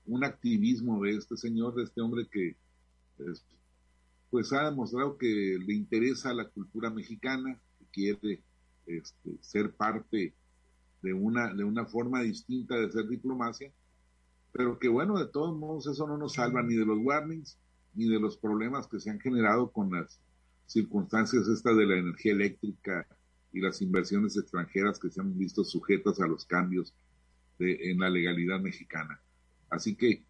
un 0.07 0.25
activismo 0.25 1.03
de 1.03 1.17
este 1.17 1.37
señor, 1.37 1.75
de 1.75 1.85
este 1.85 2.01
hombre 2.01 2.27
que 2.31 2.57
pues 4.31 4.53
ha 4.53 4.65
demostrado 4.65 5.17
que 5.17 5.59
le 5.65 5.75
interesa 5.75 6.35
la 6.35 6.49
cultura 6.49 6.91
mexicana, 6.91 7.59
que 7.79 7.87
quiere 7.93 8.43
este, 8.87 9.37
ser 9.41 9.73
parte 9.75 10.35
de 11.03 11.13
una, 11.13 11.53
de 11.53 11.65
una 11.65 11.87
forma 11.87 12.23
distinta 12.23 12.77
de 12.77 12.87
hacer 12.87 13.09
diplomacia 13.09 13.73
pero 14.53 14.79
que 14.79 14.89
bueno, 14.89 15.19
de 15.19 15.27
todos 15.27 15.57
modos 15.57 15.87
eso 15.87 16.07
no 16.07 16.19
nos 16.19 16.35
salva 16.35 16.63
ni 16.63 16.75
de 16.75 16.85
los 16.85 16.99
warnings 17.01 17.59
ni 17.95 18.09
de 18.09 18.21
los 18.21 18.37
problemas 18.37 18.87
que 18.87 19.01
se 19.01 19.11
han 19.11 19.19
generado 19.19 19.71
con 19.71 19.91
las 19.91 20.21
circunstancias 20.67 21.49
estas 21.49 21.77
de 21.77 21.87
la 21.87 21.97
energía 21.97 22.33
eléctrica 22.33 23.07
y 23.53 23.61
las 23.61 23.83
inversiones 23.83 24.37
extranjeras 24.37 24.99
que 24.99 25.11
se 25.11 25.21
han 25.21 25.37
visto 25.37 25.65
sujetas 25.65 26.21
a 26.21 26.27
los 26.27 26.45
cambios 26.47 26.95
en 27.59 27.99
la 27.99 28.09
legalidad 28.09 28.61
mexicana. 28.61 29.21
Así 29.69 29.95
que, 29.95 30.25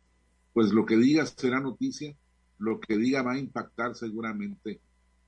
pues 0.53 0.73
lo 0.73 0.85
que 0.85 0.97
diga 0.97 1.25
será 1.25 1.61
noticia, 1.61 2.17
lo 2.59 2.81
que 2.81 2.97
diga 2.97 3.23
va 3.23 3.33
a 3.33 3.39
impactar 3.39 3.95
seguramente 3.95 4.81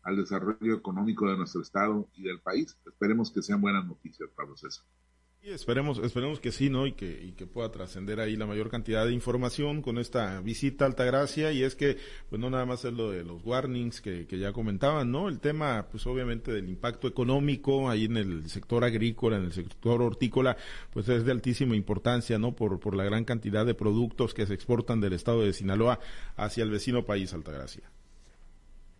al 0.03 0.17
desarrollo 0.17 0.75
económico 0.75 1.31
de 1.31 1.37
nuestro 1.37 1.63
Estado 1.63 2.09
y 2.15 2.23
del 2.23 2.41
país. 2.41 2.77
Esperemos 2.85 3.31
que 3.31 3.43
sean 3.43 3.61
buenas 3.61 3.87
noticias, 3.87 4.29
Pablo 4.35 4.57
César. 4.57 4.85
Esperemos, 5.51 5.99
esperemos 5.99 6.41
que 6.41 6.53
sí, 6.53 6.71
¿no? 6.71 6.87
Y 6.87 6.93
que, 6.93 7.23
y 7.23 7.33
que 7.33 7.47
pueda 7.47 7.71
trascender 7.71 8.19
ahí 8.21 8.37
la 8.37 8.47
mayor 8.47 8.71
cantidad 8.71 9.05
de 9.05 9.13
información 9.13 9.83
con 9.83 9.99
esta 9.99 10.41
visita 10.41 10.85
a 10.85 10.89
Altagracia. 10.89 11.53
Y 11.53 11.63
es 11.63 11.77
que, 11.77 11.99
pues 12.31 12.41
no 12.41 12.51
nada 12.51 12.65
más 12.65 12.85
es 12.85 12.93
lo 12.93 13.11
de 13.11 13.25
los 13.25 13.45
warnings 13.45 14.01
que, 14.01 14.27
que 14.27 14.39
ya 14.39 14.53
comentaban, 14.53 15.11
¿no? 15.11 15.29
El 15.29 15.41
tema, 15.41 15.87
pues 15.91 16.07
obviamente 16.07 16.53
del 16.53 16.69
impacto 16.69 17.09
económico 17.09 17.91
ahí 17.91 18.07
en 18.07 18.17
el 18.17 18.49
sector 18.49 18.85
agrícola, 18.85 19.37
en 19.37 19.45
el 19.45 19.53
sector 19.53 20.01
hortícola, 20.01 20.57
pues 20.93 21.09
es 21.09 21.25
de 21.25 21.33
altísima 21.33 21.77
importancia, 21.77 22.39
¿no? 22.39 22.53
Por, 22.53 22.81
por 22.81 22.95
la 22.95 23.05
gran 23.05 23.25
cantidad 23.25 23.67
de 23.67 23.75
productos 23.75 24.33
que 24.33 24.47
se 24.47 24.55
exportan 24.55 25.01
del 25.01 25.13
estado 25.13 25.43
de 25.43 25.53
Sinaloa 25.53 26.01
hacia 26.37 26.65
el 26.65 26.71
vecino 26.71 27.05
país 27.05 27.35
Altagracia. 27.35 27.91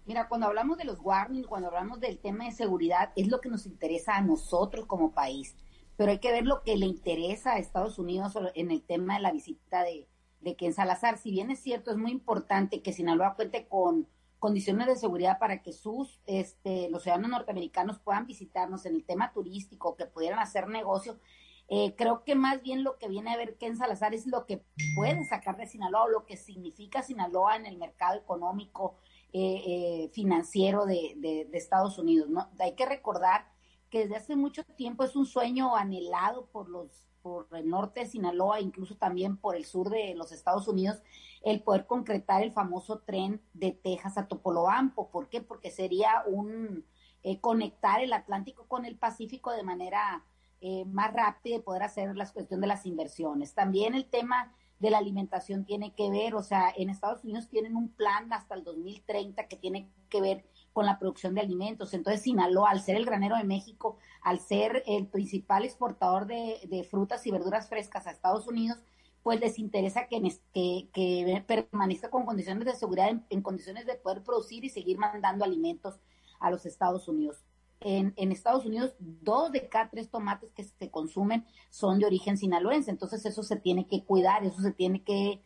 Mira, 0.07 0.29
cuando 0.29 0.49
hablamos 0.49 0.77
de 0.77 0.85
los 0.85 0.99
warnings, 1.01 1.47
cuando 1.47 1.69
hablamos 1.69 1.99
del 1.99 2.19
tema 2.19 2.45
de 2.45 2.53
seguridad, 2.53 3.13
es 3.17 3.29
lo 3.29 3.41
que 3.41 3.49
nos 3.49 3.65
interesa 3.65 4.17
a 4.17 4.21
nosotros 4.21 4.85
como 4.85 5.13
país 5.13 5.55
pero 5.97 6.11
hay 6.11 6.19
que 6.19 6.33
ver 6.33 6.45
lo 6.45 6.63
que 6.63 6.77
le 6.77 6.87
interesa 6.87 7.53
a 7.53 7.59
Estados 7.59 7.99
Unidos 7.99 8.35
en 8.55 8.71
el 8.71 8.83
tema 8.83 9.17
de 9.17 9.23
la 9.23 9.33
visita 9.33 9.83
de, 9.83 10.09
de 10.41 10.57
Ken 10.57 10.73
Salazar. 10.73 11.19
Si 11.19 11.31
bien 11.31 11.51
es 11.51 11.61
cierto, 11.61 11.91
es 11.91 11.97
muy 11.97 12.11
importante 12.11 12.83
que 12.83 12.93
Sinaloa 12.93 13.35
cuente 13.35 13.67
con 13.67 14.09
condiciones 14.39 14.87
de 14.87 14.97
seguridad 14.97 15.39
para 15.39 15.63
que 15.63 15.73
sus, 15.73 16.21
este, 16.27 16.91
los 16.91 17.03
ciudadanos 17.03 17.31
norteamericanos 17.31 17.99
puedan 17.99 18.27
visitarnos 18.27 18.85
en 18.85 18.95
el 18.95 19.05
tema 19.05 19.33
turístico, 19.33 19.97
que 19.97 20.05
pudieran 20.05 20.39
hacer 20.39 20.69
negocio. 20.69 21.19
Eh, 21.69 21.95
creo 21.97 22.25
que 22.25 22.35
más 22.35 22.61
bien 22.61 22.85
lo 22.85 22.99
que 22.99 23.09
viene 23.09 23.33
a 23.33 23.39
ver 23.39 23.57
Ken 23.57 23.77
Salazar 23.77 24.13
es 24.13 24.27
lo 24.27 24.45
que 24.45 24.63
pueden 24.97 25.25
sacar 25.25 25.57
de 25.57 25.67
Sinaloa 25.67 26.11
lo 26.11 26.27
que 26.27 26.37
significa 26.37 27.03
Sinaloa 27.03 27.57
en 27.57 27.65
el 27.65 27.79
mercado 27.79 28.19
económico, 28.19 28.97
eh, 29.33 29.63
eh, 29.67 30.11
financiero 30.13 30.85
de, 30.85 31.15
de, 31.17 31.49
de, 31.51 31.59
Estados 31.59 31.99
Unidos. 31.99 32.29
¿no? 32.29 32.51
Hay 32.61 32.75
que 32.75 32.85
recordar 32.85 33.49
que 33.95 34.01
desde 34.01 34.17
hace 34.17 34.35
mucho 34.35 34.65
tiempo 34.65 35.05
es 35.05 35.15
un 35.15 35.25
sueño 35.25 35.77
anhelado 35.77 36.47
por 36.47 36.69
los 36.69 37.07
por 37.23 37.47
el 37.53 37.71
norte 37.71 38.01
de 38.01 38.07
Sinaloa, 38.07 38.61
incluso 38.61 38.97
también 38.97 39.37
por 39.37 39.55
el 39.55 39.65
sur 39.65 39.89
de 39.89 40.17
los 40.17 40.33
Estados 40.33 40.67
Unidos, 40.67 41.01
el 41.43 41.63
poder 41.63 41.87
concretar 41.87 42.43
el 42.43 42.51
famoso 42.51 42.99
tren 42.99 43.41
de 43.55 43.71
Texas 43.71 44.19
a 44.19 44.27
Topolobampo. 44.27 45.11
¿Por 45.11 45.29
qué? 45.29 45.41
Porque 45.41 45.71
sería 45.71 46.25
un 46.27 46.85
eh, 47.23 47.41
conectar 47.41 48.03
el 48.03 48.13
Atlántico 48.13 48.67
con 48.67 48.85
el 48.85 48.99
Pacífico 48.99 49.53
de 49.53 49.63
manera 49.63 50.25
eh, 50.61 50.85
más 50.87 51.15
rápida 51.15 51.55
y 51.55 51.61
poder 51.61 51.85
hacer 51.85 52.17
la 52.17 52.29
cuestión 52.29 52.61
de 52.61 52.67
las 52.67 52.85
inversiones. 52.85 53.55
También 53.55 53.95
el 53.95 54.07
tema 54.07 54.53
de 54.81 54.91
la 54.91 54.99
alimentación 54.99 55.65
tiene 55.65 55.95
que 55.95 56.11
ver, 56.11 56.35
o 56.35 56.43
sea, 56.43 56.75
en 56.77 56.91
Estados 56.91 57.23
Unidos 57.23 57.49
tienen 57.49 57.77
un 57.77 57.91
plan 57.91 58.31
hasta 58.33 58.57
el 58.57 58.65
2030 58.65 59.47
que 59.47 59.57
tiene 59.57 59.89
que 60.11 60.21
ver 60.21 60.45
con 60.75 60.85
la 60.85 60.99
producción 60.99 61.35
de 61.35 61.41
alimentos. 61.41 61.95
Entonces, 61.95 62.23
Sinaloa, 62.23 62.71
al 62.71 62.83
ser 62.83 62.97
el 62.97 63.07
granero 63.07 63.37
de 63.37 63.45
México, 63.45 63.97
al 64.21 64.41
ser 64.41 64.83
el 64.87 65.07
principal 65.07 65.65
exportador 65.65 66.27
de, 66.27 66.87
frutas 66.91 67.27
y 67.27 67.31
verduras 67.31 67.69
frescas 67.69 68.07
a 68.07 68.11
Estados 68.11 68.47
Unidos, 68.49 68.79
pues 69.23 69.41
les 69.41 69.59
interesa 69.59 70.07
que, 70.09 70.21
que, 70.53 71.45
permanezca 71.47 72.11
con 72.11 72.27
condiciones 72.27 72.67
de 72.67 72.75
seguridad, 72.75 73.09
en, 73.31 73.41
condiciones 73.41 73.87
de 73.87 73.95
poder 73.95 74.23
producir 74.23 74.65
y 74.65 74.69
seguir 74.69 74.99
mandando 74.99 75.45
alimentos 75.45 76.01
a 76.41 76.51
los 76.51 76.67
Estados 76.67 77.09
Unidos. 77.09 77.45
En, 77.81 78.13
en, 78.17 78.33
Estados 78.33 78.67
Unidos, 78.67 78.95
dos 78.99 79.53
de 79.53 79.69
cada 79.69 79.91
tres 79.91 80.11
tomates 80.11 80.53
que 80.53 80.65
se 80.65 80.91
consumen 80.91 81.47
son 81.71 82.01
de 82.01 82.07
origen 82.07 82.37
sinaloense, 82.37 82.91
entonces 82.91 83.25
eso 83.27 83.43
se 83.43 83.57
tiene 83.57 83.87
que 83.87 84.05
cuidar, 84.05 84.45
eso 84.45 84.61
se 84.61 84.73
tiene 84.73 85.05
que 85.05 85.41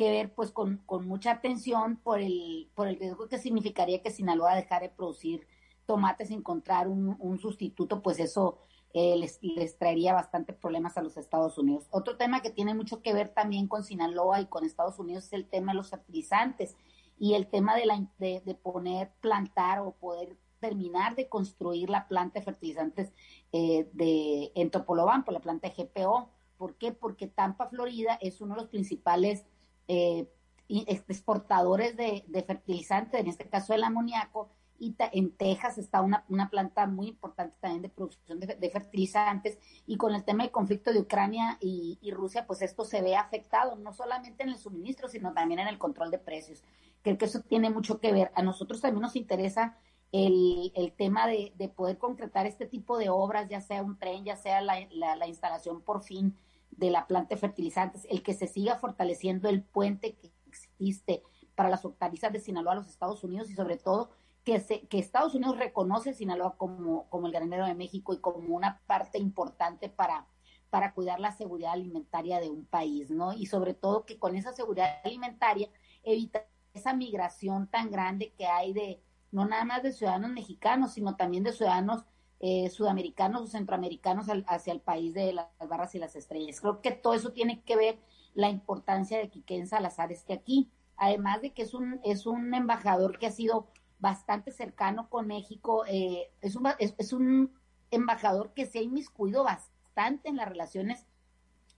que 0.00 0.10
ver 0.10 0.32
pues 0.32 0.50
con, 0.50 0.78
con, 0.86 1.06
mucha 1.06 1.30
atención 1.30 1.96
por 1.96 2.20
el, 2.20 2.70
por 2.74 2.88
el 2.88 2.98
riesgo 2.98 3.28
que 3.28 3.36
significaría 3.36 4.00
que 4.00 4.10
Sinaloa 4.10 4.54
dejara 4.54 4.86
de 4.86 4.94
producir 4.94 5.46
tomates 5.84 6.30
y 6.30 6.34
encontrar 6.34 6.88
un, 6.88 7.16
un 7.18 7.38
sustituto, 7.38 8.00
pues 8.00 8.18
eso 8.18 8.56
eh, 8.94 9.14
les, 9.18 9.38
les, 9.42 9.76
traería 9.76 10.14
bastante 10.14 10.54
problemas 10.54 10.96
a 10.96 11.02
los 11.02 11.18
Estados 11.18 11.58
Unidos. 11.58 11.86
Otro 11.90 12.16
tema 12.16 12.40
que 12.40 12.48
tiene 12.48 12.72
mucho 12.72 13.02
que 13.02 13.12
ver 13.12 13.28
también 13.28 13.68
con 13.68 13.84
Sinaloa 13.84 14.40
y 14.40 14.46
con 14.46 14.64
Estados 14.64 14.98
Unidos 14.98 15.26
es 15.26 15.34
el 15.34 15.46
tema 15.46 15.72
de 15.72 15.76
los 15.76 15.90
fertilizantes 15.90 16.78
y 17.18 17.34
el 17.34 17.48
tema 17.48 17.76
de, 17.76 17.84
la, 17.84 18.02
de, 18.16 18.40
de 18.40 18.54
poner, 18.54 19.12
plantar 19.20 19.80
o 19.80 19.92
poder 19.92 20.38
terminar 20.60 21.14
de 21.14 21.28
construir 21.28 21.90
la 21.90 22.08
planta 22.08 22.38
de 22.38 22.46
fertilizantes 22.46 23.12
eh, 23.52 23.86
de, 23.92 24.50
en 24.54 24.70
Topolobampo, 24.70 25.30
la 25.30 25.40
planta 25.40 25.68
de 25.68 25.74
GPO. 25.74 26.30
¿Por 26.56 26.76
qué? 26.76 26.90
Porque 26.90 27.26
Tampa, 27.26 27.68
Florida, 27.68 28.18
es 28.22 28.40
uno 28.40 28.54
de 28.54 28.62
los 28.62 28.70
principales 28.70 29.44
eh, 29.92 30.28
exportadores 30.68 31.96
de, 31.96 32.44
fertilizantes, 32.46 33.20
en 33.20 33.26
este 33.26 33.48
caso 33.48 33.74
el 33.74 33.82
amoníaco, 33.82 34.48
y 34.78 34.94
en 34.98 35.32
Texas 35.32 35.78
está 35.78 36.00
una, 36.00 36.48
planta 36.48 36.86
muy 36.86 37.08
importante 37.08 37.56
también 37.60 37.82
de 37.82 37.88
producción 37.88 38.38
de, 38.38 38.70
fertilizantes 38.70 39.58
y 39.86 39.96
con 39.96 40.14
el 40.14 40.22
tema 40.22 40.44
del 40.44 40.52
conflicto 40.52 40.92
de 40.92 41.00
Ucrania 41.00 41.58
y, 41.60 41.98
Rusia, 42.12 42.46
pues 42.46 42.62
esto 42.62 42.84
se 42.84 43.02
ve 43.02 43.16
afectado 43.16 43.74
no 43.76 43.92
solamente 43.92 44.44
en 44.44 44.50
el 44.50 44.58
suministro, 44.58 45.08
sino 45.08 45.32
también 45.32 45.58
en 45.58 45.66
el 45.66 45.76
control 45.76 46.12
de 46.12 46.18
precios. 46.18 46.62
Creo 47.02 47.18
que 47.18 47.24
eso 47.24 47.40
tiene 47.40 47.68
mucho 47.68 47.98
que 47.98 48.12
ver. 48.12 48.30
A 48.36 48.42
nosotros 48.42 48.80
también 48.80 49.02
nos 49.02 49.16
interesa 49.16 49.76
el, 50.12 50.94
tema 50.96 51.26
de, 51.26 51.52
de, 51.58 51.68
poder 51.68 51.98
concretar 51.98 52.46
este 52.46 52.64
tipo 52.64 52.96
de 52.96 53.10
obras, 53.10 53.48
ya 53.48 53.60
sea 53.60 53.82
un 53.82 53.98
tren, 53.98 54.24
ya 54.24 54.36
sea 54.36 54.62
la, 54.62 54.86
la 54.92 55.26
instalación 55.26 55.82
por 55.82 56.04
fin 56.04 56.36
de 56.80 56.90
la 56.90 57.06
planta 57.06 57.34
de 57.34 57.40
fertilizantes, 57.40 58.06
el 58.10 58.22
que 58.22 58.32
se 58.32 58.48
siga 58.48 58.76
fortaleciendo 58.76 59.48
el 59.50 59.62
puente 59.62 60.14
que 60.14 60.32
existe 60.48 61.22
para 61.54 61.68
las 61.68 61.84
hortalizas 61.84 62.32
de 62.32 62.40
Sinaloa 62.40 62.72
a 62.72 62.76
los 62.76 62.88
Estados 62.88 63.22
Unidos 63.22 63.50
y 63.50 63.54
sobre 63.54 63.76
todo 63.76 64.08
que, 64.44 64.58
se, 64.60 64.88
que 64.88 64.98
Estados 64.98 65.34
Unidos 65.34 65.58
reconoce 65.58 66.14
Sinaloa 66.14 66.56
como, 66.56 67.06
como 67.10 67.26
el 67.26 67.34
granero 67.34 67.66
de 67.66 67.74
México 67.74 68.14
y 68.14 68.18
como 68.18 68.56
una 68.56 68.80
parte 68.86 69.18
importante 69.18 69.90
para, 69.90 70.26
para 70.70 70.94
cuidar 70.94 71.20
la 71.20 71.32
seguridad 71.32 71.72
alimentaria 71.72 72.40
de 72.40 72.48
un 72.48 72.64
país, 72.64 73.10
¿no? 73.10 73.34
Y 73.34 73.44
sobre 73.44 73.74
todo 73.74 74.06
que 74.06 74.18
con 74.18 74.34
esa 74.34 74.54
seguridad 74.54 75.00
alimentaria 75.04 75.68
evita 76.02 76.46
esa 76.72 76.94
migración 76.94 77.66
tan 77.66 77.90
grande 77.90 78.32
que 78.38 78.46
hay 78.46 78.72
de, 78.72 79.02
no 79.30 79.44
nada 79.44 79.66
más 79.66 79.82
de 79.82 79.92
ciudadanos 79.92 80.30
mexicanos, 80.30 80.94
sino 80.94 81.14
también 81.16 81.44
de 81.44 81.52
ciudadanos 81.52 82.06
eh, 82.40 82.70
sudamericanos 82.70 83.42
o 83.42 83.46
centroamericanos 83.46 84.26
hacia 84.46 84.72
el 84.72 84.80
país 84.80 85.14
de 85.14 85.32
las 85.32 85.46
barras 85.68 85.94
y 85.94 85.98
las 85.98 86.16
estrellas. 86.16 86.60
Creo 86.60 86.80
que 86.80 86.92
todo 86.92 87.14
eso 87.14 87.32
tiene 87.32 87.62
que 87.62 87.76
ver 87.76 87.98
la 88.34 88.48
importancia 88.48 89.18
de 89.18 89.28
que 89.28 89.42
Ken 89.42 89.66
Salazar 89.66 90.10
esté 90.12 90.32
aquí, 90.32 90.70
además 90.96 91.42
de 91.42 91.52
que 91.52 91.62
es 91.62 91.74
un, 91.74 92.00
es 92.04 92.26
un 92.26 92.54
embajador 92.54 93.18
que 93.18 93.26
ha 93.26 93.30
sido 93.30 93.68
bastante 93.98 94.50
cercano 94.50 95.08
con 95.08 95.26
México, 95.26 95.84
eh, 95.86 96.30
es, 96.40 96.56
un, 96.56 96.68
es, 96.78 97.12
un 97.12 97.52
embajador 97.90 98.52
que 98.54 98.66
se 98.66 98.78
ha 98.78 98.82
inmiscuido 98.82 99.44
bastante 99.44 100.28
en 100.28 100.36
las 100.36 100.48
relaciones 100.48 101.06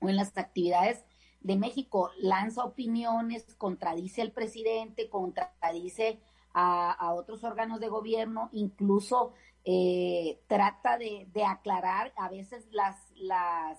o 0.01 0.09
en 0.09 0.17
las 0.17 0.37
actividades 0.39 1.05
de 1.41 1.57
México, 1.57 2.11
lanza 2.19 2.65
opiniones, 2.65 3.45
contradice 3.57 4.23
al 4.23 4.31
presidente, 4.31 5.09
contradice 5.09 6.21
a, 6.55 7.13
otros 7.15 7.43
órganos 7.45 7.81
de 7.81 7.89
gobierno, 7.89 8.49
incluso 8.53 9.33
eh, 9.65 10.41
trata 10.49 10.99
de, 10.99 11.29
aclarar 11.47 12.13
a 12.17 12.29
veces 12.29 12.67
las, 12.73 12.97
las 13.17 13.79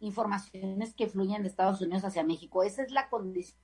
informaciones 0.00 0.94
que 0.94 1.08
fluyen 1.08 1.42
de 1.42 1.48
Estados 1.48 1.80
Unidos 1.80 2.04
hacia 2.04 2.24
México. 2.24 2.62
Esa 2.62 2.82
es 2.82 2.90
la 2.90 3.08
condición 3.08 3.56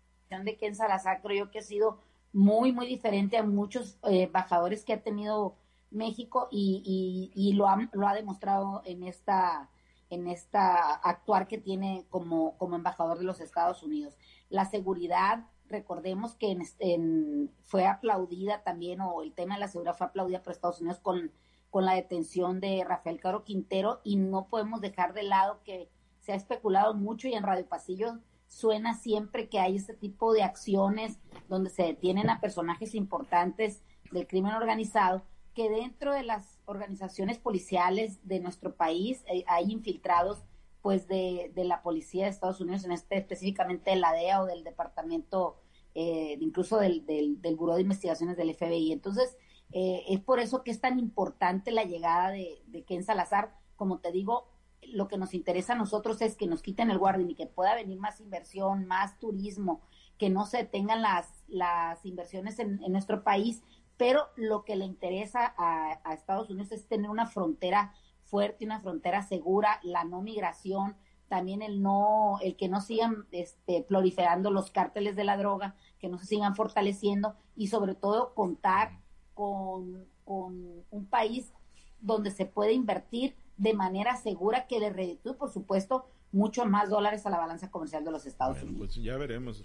de 0.45 0.57
Ken 0.57 0.75
Salazar, 0.75 1.21
creo 1.23 1.47
yo 1.47 1.51
que 1.51 1.61
ha 1.61 1.63
sido 1.63 2.01
muy, 2.33 2.73
muy 2.73 2.87
diferente 2.87 3.39
a 3.39 3.43
muchos 3.43 3.99
eh, 4.05 4.25
embajadores 4.25 4.85
que 4.85 4.93
ha 4.93 5.03
tenido 5.03 5.57
México 5.91 6.49
y, 6.51 7.33
y, 7.35 7.53
lo, 7.55 7.67
ha, 7.67 7.89
lo 7.93 8.07
ha 8.07 8.15
demostrado 8.15 8.83
en 8.85 9.03
esta 9.03 9.71
en 10.11 10.27
esta 10.27 10.95
actuar 10.95 11.49
que 11.49 11.59
tiene 11.59 12.07
como, 12.09 12.57
como 12.57 12.77
embajador 12.77 13.19
de 13.19 13.25
los 13.25 13.41
Estados 13.41 13.83
Unidos. 13.83 14.17
La 14.49 14.65
seguridad, 14.65 15.45
recordemos 15.69 16.35
que 16.35 16.57
en, 16.79 17.51
fue 17.65 17.87
aplaudida 17.87 18.63
también, 18.63 19.01
o 19.01 19.23
el 19.23 19.33
tema 19.33 19.55
de 19.55 19.61
la 19.61 19.69
seguridad 19.69 19.97
fue 19.97 20.07
aplaudida 20.07 20.43
por 20.43 20.53
Estados 20.53 20.81
Unidos 20.81 20.99
con, 21.01 21.31
con 21.71 21.85
la 21.85 21.95
detención 21.95 22.61
de 22.61 22.85
Rafael 22.85 23.21
Caro 23.21 23.45
Quintero 23.45 24.01
y 24.05 24.17
no 24.17 24.49
podemos 24.49 24.81
dejar 24.81 25.13
de 25.15 25.23
lado 25.23 25.61
que 25.65 25.91
se 26.21 26.33
ha 26.33 26.37
especulado 26.37 26.95
mucho 26.95 27.29
y 27.29 27.35
en 27.35 27.43
Radio 27.43 27.67
Pasillo 27.67 28.19
suena 28.49 28.95
siempre 28.95 29.49
que 29.49 29.61
hay 29.61 29.77
este 29.77 29.95
tipo 29.95 30.33
de 30.33 30.43
acciones 30.43 31.19
donde 31.49 31.71
se 31.71 31.83
detienen 31.83 32.31
a 32.31 32.41
personajes 32.41 32.95
importantes 32.95 33.83
del 34.11 34.27
crimen 34.27 34.55
organizado, 34.55 35.23
que 35.55 35.69
dentro 35.69 36.15
de 36.15 36.23
las 36.23 36.59
organizaciones 36.65 37.39
policiales 37.39 38.27
de 38.27 38.41
nuestro 38.41 38.75
país 38.75 39.25
eh, 39.27 39.45
hay 39.47 39.71
infiltrados 39.71 40.43
pues 40.83 41.09
de, 41.09 41.53
de, 41.55 41.65
la 41.65 41.83
policía 41.83 42.25
de 42.25 42.31
Estados 42.31 42.61
Unidos, 42.61 42.85
en 42.85 42.93
este 42.93 43.17
específicamente 43.19 43.91
de 43.91 43.97
la 43.97 44.13
DEA 44.13 44.43
o 44.43 44.47
del 44.47 44.65
departamento, 44.65 45.57
eh, 45.95 46.37
incluso 46.41 46.79
del, 46.79 47.05
del, 47.05 47.41
del 47.43 47.57
Buró 47.57 47.75
de 47.75 47.83
Investigaciones 47.83 48.37
del 48.37 48.55
FBI. 48.55 48.93
Entonces, 48.93 49.37
eh, 49.73 50.05
es 50.09 50.21
por 50.21 50.39
eso 50.41 50.63
que 50.63 50.71
es 50.71 50.81
tan 50.81 50.99
importante 50.99 51.73
la 51.73 51.85
llegada 51.85 52.31
de, 52.31 52.63
de 52.67 52.85
Ken 52.85 53.05
Salazar. 53.05 53.55
Como 53.77 53.99
te 53.99 54.13
digo, 54.13 54.49
lo 54.83 55.09
que 55.09 55.19
nos 55.19 55.35
interesa 55.35 55.73
a 55.73 55.77
nosotros 55.77 56.23
es 56.23 56.37
que 56.37 56.47
nos 56.47 56.63
quiten 56.63 56.91
el 56.91 56.99
guardián 56.99 57.31
y 57.31 57.35
que 57.35 57.47
pueda 57.47 57.75
venir 57.75 57.99
más 57.99 58.21
inversión, 58.21 58.87
más 58.87 59.19
turismo, 59.19 59.83
que 60.17 60.31
no 60.31 60.47
se 60.47 60.59
detengan 60.59 61.03
las, 61.03 61.45
las 61.49 62.05
inversiones 62.05 62.59
en, 62.59 62.83
en 62.83 62.93
nuestro 62.93 63.25
país, 63.25 63.63
pero 63.97 64.29
lo 64.37 64.65
que 64.65 64.77
le 64.77 64.85
interesa 64.85 65.55
a, 65.57 66.01
a 66.05 66.15
Estados 66.15 66.51
Unidos 66.51 66.73
es 66.73 66.87
tener 66.87 67.11
una 67.11 67.27
frontera 67.27 67.93
fuerte, 68.29 68.65
una 68.65 68.81
frontera 68.81 69.23
segura, 69.23 69.81
la 69.83 70.05
no 70.05 70.23
migración, 70.23 70.97
también 71.29 71.63
el 71.63 71.83
no, 71.83 72.39
el 72.43 72.57
que 72.57 72.69
no 72.69 72.81
sigan 72.81 73.27
este, 73.33 73.83
proliferando 73.83 74.51
los 74.51 74.71
cárteles 74.71 75.15
de 75.17 75.25
la 75.25 75.37
droga, 75.37 75.75
que 75.99 76.09
no 76.09 76.19
se 76.19 76.27
sigan 76.27 76.57
fortaleciendo 76.57 77.37
y 77.57 77.69
sobre 77.69 77.95
todo 77.95 78.35
contar 78.35 79.01
con, 79.35 80.07
con 80.25 80.85
un 80.91 81.07
país 81.07 81.53
donde 82.01 82.31
se 82.31 82.47
puede 82.47 82.73
invertir 82.73 83.37
de 83.57 83.75
manera 83.75 84.17
segura 84.17 84.67
que 84.67 84.79
le 84.79 84.91
reditúe, 84.91 85.37
por 85.37 85.51
supuesto, 85.51 86.07
mucho 86.31 86.67
más 86.67 86.91
dólares 86.91 87.25
a 87.25 87.31
la 87.31 87.39
balanza 87.39 87.71
comercial 87.71 88.05
de 88.05 88.11
los 88.11 88.27
Estados 88.27 88.63
Unidos. 88.63 88.79
Pues 88.79 88.95
ya 88.97 89.17
veremos, 89.17 89.65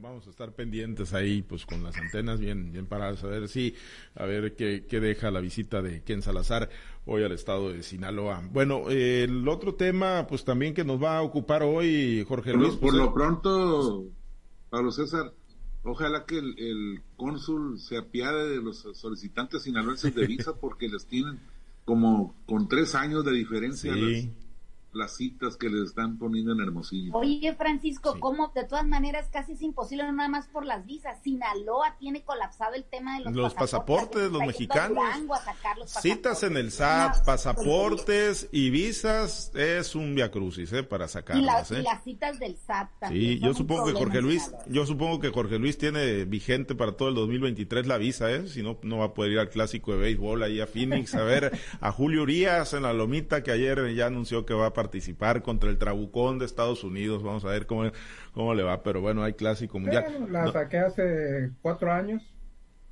vamos 0.00 0.26
a 0.26 0.30
estar 0.30 0.52
pendientes 0.52 1.12
ahí, 1.12 1.42
pues 1.42 1.66
con 1.66 1.82
las 1.82 1.96
antenas 1.96 2.40
bien, 2.40 2.72
bien 2.72 2.86
paradas, 2.86 3.22
a 3.24 3.26
ver 3.26 3.48
si, 3.48 3.74
a 4.14 4.24
ver 4.24 4.56
qué, 4.56 4.86
qué 4.88 5.00
deja 5.00 5.30
la 5.30 5.40
visita 5.40 5.82
de 5.82 6.02
Ken 6.02 6.22
Salazar 6.22 6.70
hoy 7.04 7.24
al 7.24 7.32
estado 7.32 7.70
de 7.70 7.82
Sinaloa. 7.82 8.42
Bueno, 8.50 8.88
el 8.88 9.46
otro 9.48 9.74
tema, 9.74 10.26
pues 10.26 10.44
también 10.44 10.72
que 10.72 10.84
nos 10.84 11.02
va 11.02 11.18
a 11.18 11.22
ocupar 11.22 11.62
hoy, 11.62 12.24
Jorge 12.26 12.54
Luis. 12.54 12.74
Por, 12.76 12.94
lo 12.94 13.12
pues, 13.12 13.14
pronto, 13.14 14.06
Pablo 14.70 14.90
César, 14.90 15.34
ojalá 15.82 16.24
que 16.24 16.38
el, 16.38 17.02
cónsul 17.16 17.78
se 17.78 17.98
apiade 17.98 18.48
de 18.48 18.62
los 18.62 18.86
solicitantes 18.94 19.62
sinaloenses 19.62 20.14
de 20.14 20.26
visa 20.26 20.54
porque 20.60 20.88
les 20.88 21.06
tienen 21.06 21.38
como 21.84 22.34
con 22.46 22.66
tres 22.66 22.94
años 22.94 23.24
de 23.26 23.32
diferencia. 23.32 23.92
Sí 23.92 24.32
las 24.32 24.47
citas 25.08 25.56
que 25.56 25.68
les 25.68 25.90
están 25.90 26.18
poniendo 26.18 26.52
en 26.52 26.60
Hermosillo. 26.60 27.12
Oye, 27.14 27.54
Francisco, 27.54 28.16
¿cómo? 28.20 28.52
De 28.54 28.64
todas 28.64 28.86
maneras, 28.86 29.28
casi 29.32 29.52
es 29.52 29.62
imposible, 29.62 30.04
no 30.04 30.12
nada 30.12 30.28
más 30.28 30.48
por 30.48 30.64
las 30.66 30.84
visas. 30.86 31.18
Sinaloa 31.22 31.96
tiene 31.98 32.22
colapsado 32.22 32.74
el 32.74 32.84
tema 32.84 33.18
de 33.18 33.24
los, 33.24 33.34
los 33.34 33.54
pasaportes, 33.54 34.30
los 34.30 34.42
mexicanos. 34.42 34.98
citas 36.00 36.42
en 36.42 36.56
el 36.56 36.70
SAT, 36.70 37.24
pasaportes 37.24 38.48
y 38.52 38.70
visas 38.70 39.52
es 39.54 39.94
un 39.94 40.14
viacrucis, 40.14 40.72
¿eh? 40.72 40.82
Para 40.82 41.08
sacarlas, 41.08 41.70
¿eh? 41.70 41.80
Y, 41.80 41.82
las 41.82 42.02
citas 42.04 42.38
del 42.38 42.56
SAT 42.56 42.90
también. 42.98 43.38
Sí, 43.38 43.38
yo 43.40 43.54
supongo 43.54 43.86
que 43.86 43.92
Jorge 43.92 44.20
Luis, 44.20 44.52
yo 44.66 44.86
supongo 44.86 45.20
que 45.20 45.30
Jorge 45.30 45.58
Luis 45.58 45.78
tiene 45.78 46.24
vigente 46.24 46.74
para 46.74 46.92
todo 46.92 47.08
el 47.08 47.14
2023 47.14 47.86
la 47.86 47.98
visa, 47.98 48.30
¿eh? 48.30 48.46
Si 48.48 48.62
no, 48.62 48.78
no 48.82 48.98
va 48.98 49.06
a 49.06 49.14
poder 49.14 49.32
ir 49.32 49.38
al 49.38 49.50
clásico 49.50 49.92
de 49.92 49.98
béisbol 49.98 50.42
ahí 50.42 50.60
a 50.60 50.66
Phoenix 50.66 51.14
a 51.14 51.22
ver 51.22 51.58
a 51.80 51.92
Julio 51.92 52.22
Urias 52.22 52.72
en 52.74 52.82
la 52.82 52.92
lomita 52.92 53.42
que 53.42 53.50
ayer 53.50 53.94
ya 53.94 54.06
anunció 54.06 54.44
que 54.44 54.54
va 54.54 54.66
a 54.66 54.72
participar 54.78 55.42
contra 55.42 55.70
el 55.70 55.76
Trabucón 55.76 56.38
de 56.38 56.44
Estados 56.44 56.84
Unidos. 56.84 57.24
Vamos 57.24 57.44
a 57.44 57.48
ver 57.48 57.66
cómo, 57.66 57.90
cómo 58.32 58.54
le 58.54 58.62
va, 58.62 58.84
pero 58.84 59.00
bueno, 59.00 59.24
hay 59.24 59.32
clásico 59.32 59.80
mundial. 59.80 60.28
la 60.30 60.52
saqué 60.52 60.78
hace 60.78 61.50
cuatro 61.62 61.92
años 61.92 62.22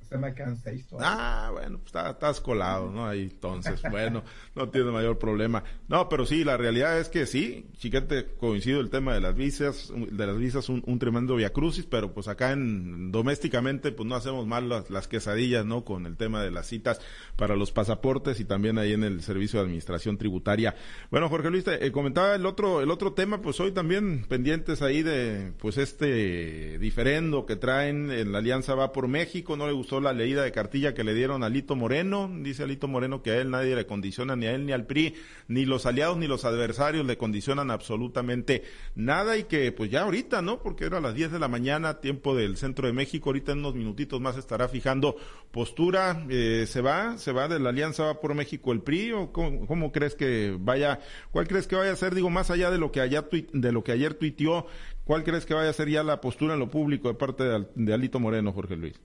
se 0.09 0.17
me 0.17 0.33
seis 0.63 0.85
Ah, 0.99 1.49
bueno, 1.51 1.79
pues 1.79 1.93
estás 1.93 2.41
colado, 2.41 2.89
¿no? 2.91 3.07
Ahí 3.07 3.23
entonces, 3.23 3.81
bueno, 3.91 4.23
no 4.55 4.69
tiene 4.69 4.91
mayor 4.91 5.17
problema. 5.17 5.63
No, 5.87 6.09
pero 6.09 6.25
sí, 6.25 6.43
la 6.43 6.57
realidad 6.57 6.99
es 6.99 7.09
que 7.09 7.25
sí, 7.25 7.67
chiquete, 7.77 8.25
coincido 8.37 8.79
el 8.79 8.89
tema 8.89 9.13
de 9.13 9.21
las 9.21 9.35
visas, 9.35 9.91
de 9.93 10.27
las 10.27 10.37
visas, 10.37 10.69
un, 10.69 10.83
un 10.85 10.99
tremendo 10.99 11.35
viacrucis, 11.35 11.85
pero 11.85 12.13
pues 12.13 12.27
acá 12.27 12.51
en, 12.51 13.11
domésticamente, 13.11 13.91
pues 13.91 14.07
no 14.07 14.15
hacemos 14.15 14.47
mal 14.47 14.69
las, 14.69 14.89
las, 14.89 15.07
quesadillas, 15.07 15.65
¿no? 15.65 15.83
Con 15.83 16.05
el 16.05 16.17
tema 16.17 16.41
de 16.41 16.51
las 16.51 16.67
citas 16.67 17.01
para 17.35 17.55
los 17.55 17.71
pasaportes 17.71 18.39
y 18.39 18.45
también 18.45 18.77
ahí 18.77 18.93
en 18.93 19.03
el 19.03 19.21
servicio 19.21 19.59
de 19.59 19.65
administración 19.65 20.17
tributaria. 20.17 20.75
Bueno, 21.11 21.29
Jorge 21.29 21.49
Luis, 21.49 21.63
te, 21.63 21.85
eh, 21.85 21.91
comentaba 21.91 22.35
el 22.35 22.45
otro, 22.45 22.81
el 22.81 22.91
otro 22.91 23.13
tema, 23.13 23.41
pues 23.41 23.59
hoy 23.59 23.71
también 23.71 24.25
pendientes 24.27 24.81
ahí 24.81 25.03
de, 25.03 25.53
pues 25.59 25.77
este 25.77 26.77
diferendo 26.79 27.45
que 27.45 27.55
traen 27.55 28.11
en 28.11 28.31
la 28.31 28.39
Alianza 28.39 28.75
Va 28.75 28.91
por 28.91 29.07
México, 29.07 29.57
no 29.57 29.67
le 29.67 29.73
gustó 29.73 29.96
la 29.99 30.13
leída 30.13 30.43
de 30.43 30.51
cartilla 30.51 30.93
que 30.93 31.03
le 31.03 31.13
dieron 31.13 31.43
a 31.43 31.49
Lito 31.49 31.75
Moreno. 31.75 32.29
Dice 32.41 32.63
Alito 32.63 32.87
Moreno 32.87 33.21
que 33.21 33.31
a 33.31 33.37
él 33.37 33.51
nadie 33.51 33.75
le 33.75 33.85
condiciona, 33.85 34.35
ni 34.35 34.45
a 34.45 34.53
él 34.53 34.65
ni 34.65 34.71
al 34.71 34.85
PRI, 34.85 35.15
ni 35.47 35.65
los 35.65 35.85
aliados 35.85 36.17
ni 36.17 36.27
los 36.27 36.45
adversarios 36.45 37.05
le 37.05 37.17
condicionan 37.17 37.71
absolutamente 37.71 38.63
nada 38.95 39.37
y 39.37 39.43
que 39.43 39.71
pues 39.71 39.91
ya 39.91 40.03
ahorita, 40.03 40.41
¿no? 40.41 40.61
Porque 40.61 40.85
era 40.85 40.97
a 40.97 41.01
las 41.01 41.15
10 41.15 41.31
de 41.31 41.39
la 41.39 41.47
mañana, 41.47 41.99
tiempo 41.99 42.35
del 42.35 42.57
centro 42.57 42.87
de 42.87 42.93
México, 42.93 43.29
ahorita 43.29 43.51
en 43.51 43.59
unos 43.59 43.75
minutitos 43.75 44.21
más 44.21 44.37
estará 44.37 44.67
fijando 44.67 45.15
postura. 45.51 46.25
Eh, 46.29 46.65
¿Se 46.67 46.81
va? 46.81 47.17
¿Se 47.17 47.31
va 47.31 47.47
de 47.47 47.59
la 47.59 47.69
alianza 47.69 48.03
va 48.03 48.19
por 48.19 48.33
México 48.33 48.71
el 48.71 48.81
PRI? 48.81 49.11
¿O 49.13 49.31
cómo, 49.31 49.91
crees 49.91 50.15
que 50.15 50.55
vaya? 50.59 50.99
¿Cuál 51.31 51.47
crees 51.47 51.67
que 51.67 51.75
vaya 51.75 51.91
a 51.91 51.95
ser? 51.95 52.15
Digo, 52.15 52.29
más 52.29 52.51
allá 52.51 52.71
de 52.71 52.77
lo 52.77 52.91
que, 52.91 53.01
allá 53.01 53.27
de 53.31 53.71
lo 53.71 53.83
que 53.83 53.91
ayer 53.91 54.13
tuiteó, 54.13 54.67
¿cuál 55.05 55.23
crees 55.23 55.45
que 55.45 55.53
vaya 55.53 55.69
a 55.69 55.73
ser 55.73 55.89
ya 55.89 56.03
la 56.03 56.21
postura 56.21 56.53
en 56.53 56.59
lo 56.59 56.69
público 56.69 57.07
de 57.07 57.15
parte 57.15 57.43
de 57.75 57.93
Alito 57.93 58.19
Moreno, 58.19 58.53
Jorge 58.53 58.75
Luis? 58.75 58.99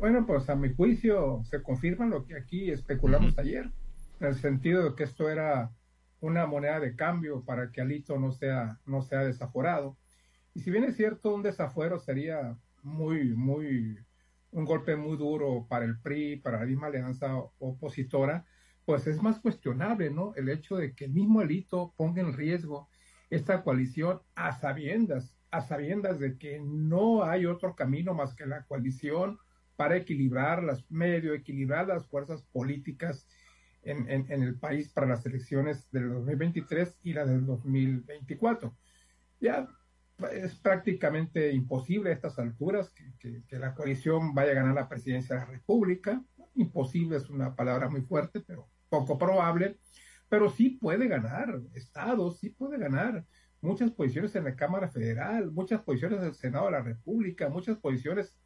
Bueno, 0.00 0.24
pues 0.24 0.48
a 0.48 0.54
mi 0.54 0.72
juicio 0.72 1.42
se 1.44 1.62
confirma 1.62 2.06
lo 2.06 2.24
que 2.24 2.34
aquí 2.34 2.70
especulamos 2.70 3.38
ayer, 3.38 3.70
en 4.18 4.28
el 4.28 4.34
sentido 4.34 4.82
de 4.82 4.96
que 4.96 5.04
esto 5.04 5.28
era 5.28 5.72
una 6.22 6.46
moneda 6.46 6.80
de 6.80 6.96
cambio 6.96 7.44
para 7.44 7.70
que 7.70 7.82
Alito 7.82 8.18
no 8.18 8.32
sea, 8.32 8.80
no 8.86 9.02
sea 9.02 9.24
desaforado. 9.24 9.98
Y 10.54 10.60
si 10.60 10.70
bien 10.70 10.84
es 10.84 10.96
cierto, 10.96 11.34
un 11.34 11.42
desafuero 11.42 11.98
sería 11.98 12.56
muy, 12.82 13.34
muy, 13.34 13.98
un 14.52 14.64
golpe 14.64 14.96
muy 14.96 15.18
duro 15.18 15.66
para 15.68 15.84
el 15.84 16.00
PRI, 16.00 16.36
para 16.36 16.60
la 16.60 16.64
misma 16.64 16.86
alianza 16.86 17.36
opositora, 17.58 18.46
pues 18.86 19.06
es 19.06 19.20
más 19.20 19.38
cuestionable, 19.38 20.08
¿no? 20.08 20.32
El 20.34 20.48
hecho 20.48 20.76
de 20.76 20.94
que 20.94 21.04
el 21.04 21.12
mismo 21.12 21.40
Alito 21.40 21.92
ponga 21.98 22.22
en 22.22 22.32
riesgo 22.32 22.88
esta 23.28 23.62
coalición 23.62 24.22
a 24.34 24.52
sabiendas, 24.52 25.36
a 25.50 25.60
sabiendas 25.60 26.18
de 26.18 26.38
que 26.38 26.58
no 26.58 27.22
hay 27.22 27.44
otro 27.44 27.76
camino 27.76 28.14
más 28.14 28.34
que 28.34 28.46
la 28.46 28.64
coalición 28.64 29.38
para 29.80 29.96
equilibrar 29.96 30.62
las, 30.62 30.84
medio 30.90 31.32
equilibrar 31.32 31.86
las 31.86 32.06
fuerzas 32.06 32.42
políticas 32.52 33.26
en, 33.82 34.30
el 34.30 34.58
país 34.58 34.90
para 34.90 35.06
las 35.06 35.24
elecciones 35.24 35.90
del 35.90 36.10
2023 36.10 36.98
y 37.02 37.14
la 37.14 37.24
del 37.24 37.46
2024. 37.46 38.76
Ya 39.40 39.66
es 40.32 40.54
prácticamente 40.56 41.50
imposible 41.52 42.10
a 42.10 42.12
estas 42.12 42.38
alturas 42.38 42.92
que, 43.18 43.42
la 43.58 43.74
coalición 43.74 44.34
vaya 44.34 44.50
a 44.50 44.56
ganar 44.56 44.74
la 44.74 44.86
presidencia 44.86 45.36
de 45.36 45.46
la 45.46 45.50
República. 45.50 46.22
Imposible 46.56 47.16
es 47.16 47.30
una 47.30 47.56
palabra 47.56 47.88
muy 47.88 48.02
fuerte, 48.02 48.40
pero 48.40 48.68
poco 48.90 49.16
probable. 49.16 49.78
Pero 50.28 50.50
sí 50.50 50.76
puede 50.78 51.08
ganar 51.08 51.58
estados, 51.72 52.38
sí 52.38 52.50
puede 52.50 52.76
ganar 52.76 53.24
muchas 53.62 53.90
posiciones 53.92 54.36
en 54.36 54.44
la 54.44 54.56
Cámara 54.56 54.90
Federal, 54.90 55.50
muchas 55.52 55.80
posiciones 55.80 56.20
en 56.20 56.26
el 56.26 56.34
Senado 56.34 56.66
de 56.66 56.72
la 56.72 56.82
República, 56.82 57.48
muchas 57.48 57.78
posiciones 57.78 58.36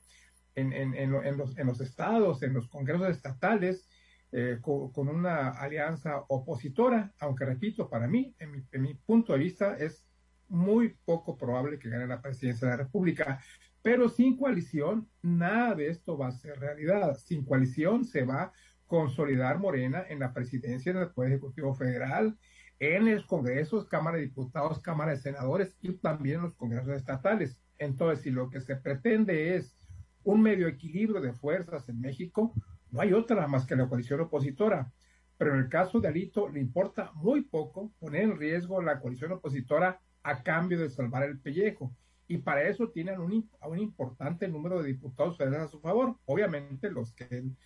en, 0.54 0.72
en, 0.72 0.94
en, 0.94 1.36
los, 1.36 1.56
en 1.58 1.66
los 1.66 1.80
estados, 1.80 2.42
en 2.42 2.54
los 2.54 2.68
congresos 2.68 3.08
estatales, 3.08 3.88
eh, 4.32 4.58
con, 4.60 5.08
una 5.08 5.50
alianza 5.50 6.24
opositora, 6.28 7.12
aunque 7.20 7.44
repito, 7.44 7.88
para 7.88 8.08
mí, 8.08 8.34
en 8.40 8.50
mi, 8.50 8.64
en 8.72 8.82
mi, 8.82 8.94
punto 8.94 9.32
de 9.32 9.38
vista, 9.38 9.76
es 9.76 10.04
muy 10.48 10.96
poco 11.04 11.36
probable 11.36 11.78
que 11.78 11.88
gane 11.88 12.06
la 12.06 12.20
presidencia 12.20 12.66
de 12.66 12.76
la 12.76 12.82
República. 12.82 13.40
Pero 13.82 14.08
sin 14.08 14.36
coalición, 14.36 15.08
nada 15.22 15.74
de 15.74 15.88
esto 15.88 16.18
va 16.18 16.28
a 16.28 16.32
ser 16.32 16.58
realidad. 16.58 17.14
Sin 17.14 17.44
coalición 17.44 18.04
se 18.04 18.24
va 18.24 18.42
a 18.42 18.52
consolidar 18.86 19.58
Morena 19.58 20.04
en 20.08 20.18
la 20.18 20.32
presidencia 20.32 20.92
del 20.92 21.10
Poder 21.10 21.32
Ejecutivo 21.32 21.74
Federal, 21.74 22.36
en 22.80 23.14
los 23.14 23.26
congresos, 23.26 23.86
Cámara 23.86 24.16
de 24.16 24.24
Diputados, 24.24 24.80
Cámara 24.80 25.12
de 25.12 25.18
Senadores 25.18 25.76
y 25.80 25.92
también 25.98 26.36
en 26.36 26.42
los 26.42 26.54
congresos 26.54 26.94
estatales. 26.96 27.60
Entonces, 27.78 28.22
si 28.22 28.30
lo 28.30 28.50
que 28.50 28.60
se 28.60 28.76
pretende 28.76 29.54
es 29.56 29.76
un 30.24 30.42
medio 30.42 30.66
equilibrio 30.68 31.20
de 31.20 31.32
fuerzas 31.32 31.88
en 31.88 32.00
México, 32.00 32.54
no 32.90 33.00
hay 33.00 33.12
otra 33.12 33.46
más 33.46 33.66
que 33.66 33.76
la 33.76 33.88
coalición 33.88 34.20
opositora. 34.20 34.92
Pero 35.36 35.54
en 35.54 35.60
el 35.60 35.68
caso 35.68 36.00
de 36.00 36.08
Alito 36.08 36.48
le 36.48 36.60
importa 36.60 37.10
muy 37.14 37.42
poco 37.42 37.92
poner 37.98 38.22
en 38.22 38.38
riesgo 38.38 38.80
la 38.80 39.00
coalición 39.00 39.32
opositora 39.32 40.00
a 40.22 40.42
cambio 40.42 40.78
de 40.78 40.90
salvar 40.90 41.24
el 41.24 41.40
pellejo. 41.40 41.94
Y 42.26 42.38
para 42.38 42.62
eso 42.68 42.88
tienen 42.90 43.20
un, 43.20 43.50
un 43.62 43.78
importante 43.78 44.48
número 44.48 44.82
de 44.82 44.88
diputados 44.88 45.36
federales 45.36 45.66
a 45.66 45.70
su 45.70 45.80
favor. 45.80 46.16
Obviamente 46.24 46.90
los 46.90 47.12
que 47.12 47.26
él, 47.30 47.56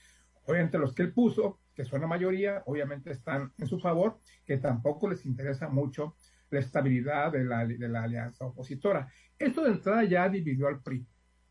obviamente 0.46 0.78
los 0.78 0.94
que 0.94 1.02
él 1.02 1.12
puso, 1.12 1.60
que 1.74 1.84
son 1.84 2.00
la 2.00 2.06
mayoría, 2.06 2.62
obviamente 2.66 3.12
están 3.12 3.52
en 3.58 3.66
su 3.66 3.78
favor, 3.78 4.18
que 4.44 4.56
tampoco 4.56 5.08
les 5.08 5.24
interesa 5.26 5.68
mucho 5.68 6.16
la 6.50 6.60
estabilidad 6.60 7.30
de 7.32 7.44
la, 7.44 7.66
de 7.66 7.88
la 7.88 8.04
alianza 8.04 8.46
opositora. 8.46 9.06
Esto 9.38 9.62
de 9.62 9.72
entrada 9.72 10.04
ya 10.04 10.28
dividió 10.28 10.66
al 10.66 10.80
PRI. 10.80 11.06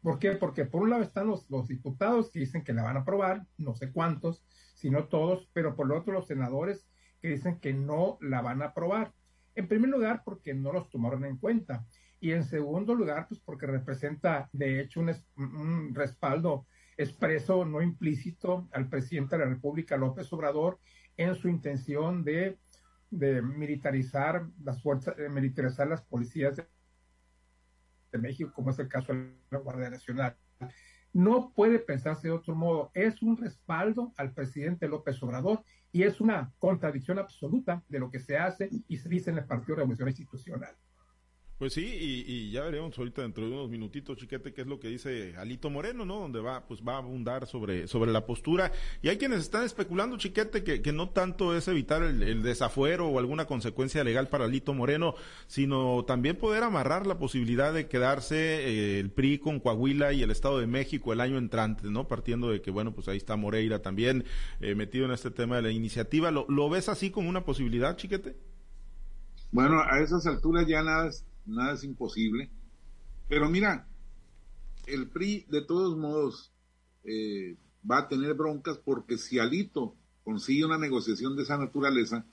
¿Por 0.08 0.20
qué? 0.20 0.32
Porque 0.36 0.64
por 0.64 0.84
un 0.84 0.92
lado 0.92 1.04
están 1.04 1.28
los, 1.28 1.50
los 1.50 1.68
diputados 1.68 2.32
que 2.32 2.40
dicen 2.40 2.64
que 2.64 2.72
la 2.72 2.82
van 2.82 2.96
a 2.96 3.02
aprobar, 3.02 3.46
no 3.58 3.76
sé 3.76 3.92
cuántos, 3.92 4.42
sino 4.74 5.10
todos, 5.10 5.50
pero 5.52 5.76
por 5.76 5.88
el 5.88 5.92
otro 5.92 6.14
los 6.14 6.28
senadores 6.28 6.88
que 7.22 7.28
dicen 7.28 7.60
que 7.60 7.74
no 7.74 8.18
la 8.22 8.42
van 8.42 8.62
a 8.62 8.68
aprobar. 8.68 9.14
En 9.54 9.68
primer 9.68 9.90
lugar, 9.90 10.22
porque 10.24 10.54
no 10.54 10.72
los 10.72 10.90
tomaron 10.90 11.26
en 11.26 11.36
cuenta. 11.36 11.86
Y 12.22 12.32
en 12.32 12.46
segundo 12.46 12.96
lugar, 12.96 13.28
pues 13.28 13.42
porque 13.42 13.66
representa, 13.66 14.50
de 14.54 14.80
hecho, 14.80 15.02
un, 15.02 15.14
un 15.36 15.94
respaldo 15.94 16.68
expreso, 16.96 17.66
no 17.66 17.82
implícito, 17.82 18.70
al 18.72 18.88
presidente 18.88 19.38
de 19.38 19.44
la 19.44 19.50
República, 19.50 19.98
López 19.98 20.32
Obrador, 20.32 20.80
en 21.18 21.36
su 21.36 21.50
intención 21.50 22.24
de, 22.24 22.58
de 23.10 23.42
militarizar 23.42 24.48
las 24.64 24.82
fuerzas, 24.82 25.18
de 25.18 25.28
militarizar 25.28 25.86
las 25.86 26.02
policías 26.04 26.64
de 28.12 28.18
México, 28.18 28.52
como 28.54 28.72
es 28.72 28.80
el 28.80 28.88
caso 28.88 29.14
de 29.14 29.32
la 29.52 29.60
Guardia 29.60 29.90
Nacional. 29.90 30.36
No 31.14 31.52
puede 31.56 31.80
pensarse 31.80 32.28
de 32.28 32.34
otro 32.34 32.56
modo. 32.56 32.92
Es 32.94 33.22
un 33.22 33.38
respaldo 33.38 34.14
al 34.18 34.34
presidente 34.34 34.88
López 34.88 35.22
Obrador 35.24 35.64
y 35.92 36.04
es 36.04 36.22
una 36.22 36.54
contradicción 36.60 37.18
absoluta 37.18 37.84
de 37.88 38.00
lo 38.00 38.12
que 38.12 38.20
se 38.20 38.38
hace 38.38 38.70
y 38.88 38.98
se 38.98 39.10
dice 39.10 39.32
en 39.32 39.40
el 39.40 39.46
Partido 39.46 39.78
Revolución 39.78 40.10
Institucional. 40.10 40.76
Pues 41.58 41.74
sí, 41.74 41.84
y, 41.84 42.52
ya 42.52 42.62
veremos 42.62 42.96
ahorita 43.00 43.24
dentro 43.24 43.44
de 43.44 43.52
unos 43.52 43.68
minutitos, 43.68 44.16
chiquete, 44.16 44.54
qué 44.54 44.62
es 44.62 44.68
lo 44.68 44.80
que 44.80 44.90
dice 44.90 45.36
Alito 45.38 45.72
Moreno, 45.72 46.06
¿no? 46.06 46.20
Donde 46.20 46.40
va, 46.40 46.68
pues 46.68 46.82
va 46.88 46.94
a 46.94 46.98
abundar 46.98 47.48
sobre, 47.48 47.88
sobre 47.88 48.12
la 48.12 48.28
postura. 48.28 48.72
Y 49.02 49.10
hay 49.10 49.18
quienes 49.18 49.40
están 49.40 49.64
especulando, 49.64 50.18
chiquete, 50.18 50.64
que, 50.64 50.84
que 50.84 50.94
no 50.94 51.10
tanto 51.10 51.58
es 51.58 51.68
evitar 51.68 52.04
el, 52.04 52.44
desafuero 52.44 53.08
o 53.08 53.18
alguna 53.18 53.46
consecuencia 53.46 54.04
legal 54.04 54.28
para 54.28 54.46
Alito 54.46 54.76
Moreno, 54.76 55.16
sino 55.48 56.06
también 56.06 56.36
poder 56.36 56.62
amarrar 56.62 57.08
la 57.08 57.18
posibilidad 57.18 57.74
de 57.74 57.88
quedarse 57.88 58.36
eh, 58.38 59.00
el 59.00 59.10
PRI 59.10 59.40
con 59.40 59.60
Coahuila 59.60 60.14
y 60.14 60.22
el 60.22 60.30
Estado 60.30 60.60
de 60.60 60.68
México 60.68 61.12
el 61.12 61.22
año 61.22 61.40
entrante, 61.40 61.90
¿no? 61.90 62.08
Partiendo 62.08 62.52
de 62.52 62.62
que, 62.62 62.70
bueno, 62.70 62.94
pues 62.94 63.08
ahí 63.08 63.18
está 63.18 63.36
Moreira 63.36 63.82
también 63.82 64.26
eh, 64.62 64.76
metido 64.76 65.06
en 65.06 65.12
este 65.12 65.32
tema 65.32 65.56
de 65.56 65.64
la 65.64 65.72
iniciativa. 65.72 66.30
¿Lo, 66.30 66.46
¿Lo 66.50 66.70
ves 66.70 66.88
así 66.88 67.10
como 67.10 67.30
una 67.30 67.44
posibilidad, 67.44 67.98
chiquete? 67.98 68.36
Bueno, 69.52 69.82
a 69.82 70.00
esas 70.02 70.28
alturas 70.28 70.68
ya 70.68 70.84
nada 70.84 71.10
nada 71.48 71.74
es 71.74 71.84
imposible. 71.84 72.50
Pero 73.28 73.50
mira, 73.50 73.88
el 74.86 75.10
PRI 75.10 75.46
de 75.50 75.62
todos 75.62 75.98
modos 75.98 76.54
eh, 77.04 77.58
va 77.90 78.00
a 78.00 78.08
tener 78.08 78.34
broncas 78.34 78.78
porque 78.78 79.18
si 79.18 79.40
Alito 79.40 79.96
consigue 80.24 80.66
una 80.66 80.78
negociación 80.78 81.36
de 81.36 81.44
esa 81.44 81.58
naturaleza, 81.58 82.26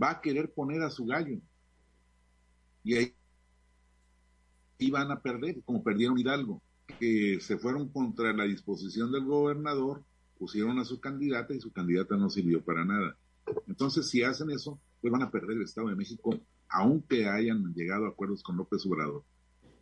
va 0.00 0.10
a 0.10 0.20
querer 0.20 0.52
poner 0.52 0.82
a 0.82 0.90
su 0.90 1.06
gallo. 1.06 1.40
Y 2.84 2.94
ahí 2.94 3.14
y 4.78 4.90
van 4.90 5.10
a 5.10 5.20
perder, 5.20 5.60
como 5.64 5.82
perdieron 5.82 6.18
Hidalgo, 6.18 6.62
que 7.00 7.40
se 7.40 7.58
fueron 7.58 7.88
contra 7.88 8.32
la 8.32 8.44
disposición 8.44 9.10
del 9.10 9.24
gobernador, 9.24 10.04
pusieron 10.38 10.78
a 10.78 10.84
su 10.84 11.00
candidata 11.00 11.52
y 11.52 11.60
su 11.60 11.72
candidata 11.72 12.16
no 12.16 12.30
sirvió 12.30 12.62
para 12.62 12.84
nada. 12.84 13.16
Entonces, 13.66 14.08
si 14.08 14.22
hacen 14.22 14.50
eso, 14.50 14.80
pues 15.00 15.12
van 15.12 15.22
a 15.22 15.30
perder 15.30 15.56
el 15.56 15.62
Estado 15.62 15.88
de 15.88 15.96
México 15.96 16.38
aunque 16.68 17.28
hayan 17.28 17.74
llegado 17.74 18.06
a 18.06 18.10
acuerdos 18.10 18.42
con 18.42 18.56
López 18.56 18.84
Obrador. 18.86 19.24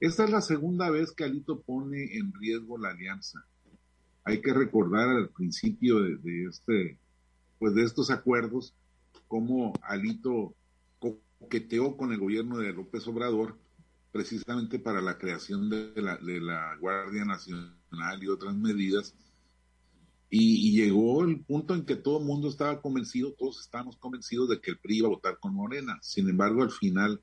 Esta 0.01 0.25
es 0.25 0.31
la 0.31 0.41
segunda 0.41 0.91
vez 0.91 1.13
que 1.13 1.25
Alito 1.25 1.61
pone 1.61 2.17
en 2.17 2.33
riesgo 2.35 2.79
la 2.79 2.91
alianza. 2.91 3.45
Hay 4.25 4.41
que 4.41 4.53
recordar 4.53 5.09
al 5.09 5.31
principio 5.31 6.03
de, 6.03 6.45
este, 6.49 6.99
pues 7.59 7.75
de 7.75 7.85
estos 7.85 8.11
acuerdos, 8.11 8.75
cómo 9.29 9.73
Alito 9.83 10.55
coqueteó 10.99 11.97
con 11.97 12.13
el 12.13 12.19
gobierno 12.19 12.59
de 12.59 12.73
López 12.73 13.07
Obrador 13.07 13.57
precisamente 14.13 14.79
para 14.79 15.01
la 15.01 15.19
creación 15.19 15.69
de 15.71 15.93
la, 15.97 16.17
de 16.17 16.41
la 16.41 16.77
Guardia 16.81 17.25
Nacional 17.25 18.23
y 18.23 18.29
otras 18.29 18.55
medidas 18.55 19.15
y, 20.29 20.73
llegó 20.73 21.25
el 21.25 21.45
punto 21.45 21.75
en 21.75 21.85
que 21.85 21.97
todo 21.97 22.19
el 22.19 22.25
mundo 22.25 22.49
estaba 22.49 22.81
convencido, 22.81 23.33
todos 23.35 23.61
estábamos 23.61 23.97
convencidos 23.97 24.49
de 24.49 24.61
que 24.61 24.73
el 24.73 24.79
PRI 24.79 24.99
iba 24.99 25.07
a 25.07 25.11
votar 25.11 25.39
con 25.39 25.55
Morena. 25.55 25.99
Sin 26.03 26.29
embargo, 26.29 26.63
al 26.63 26.73
final 26.73 27.23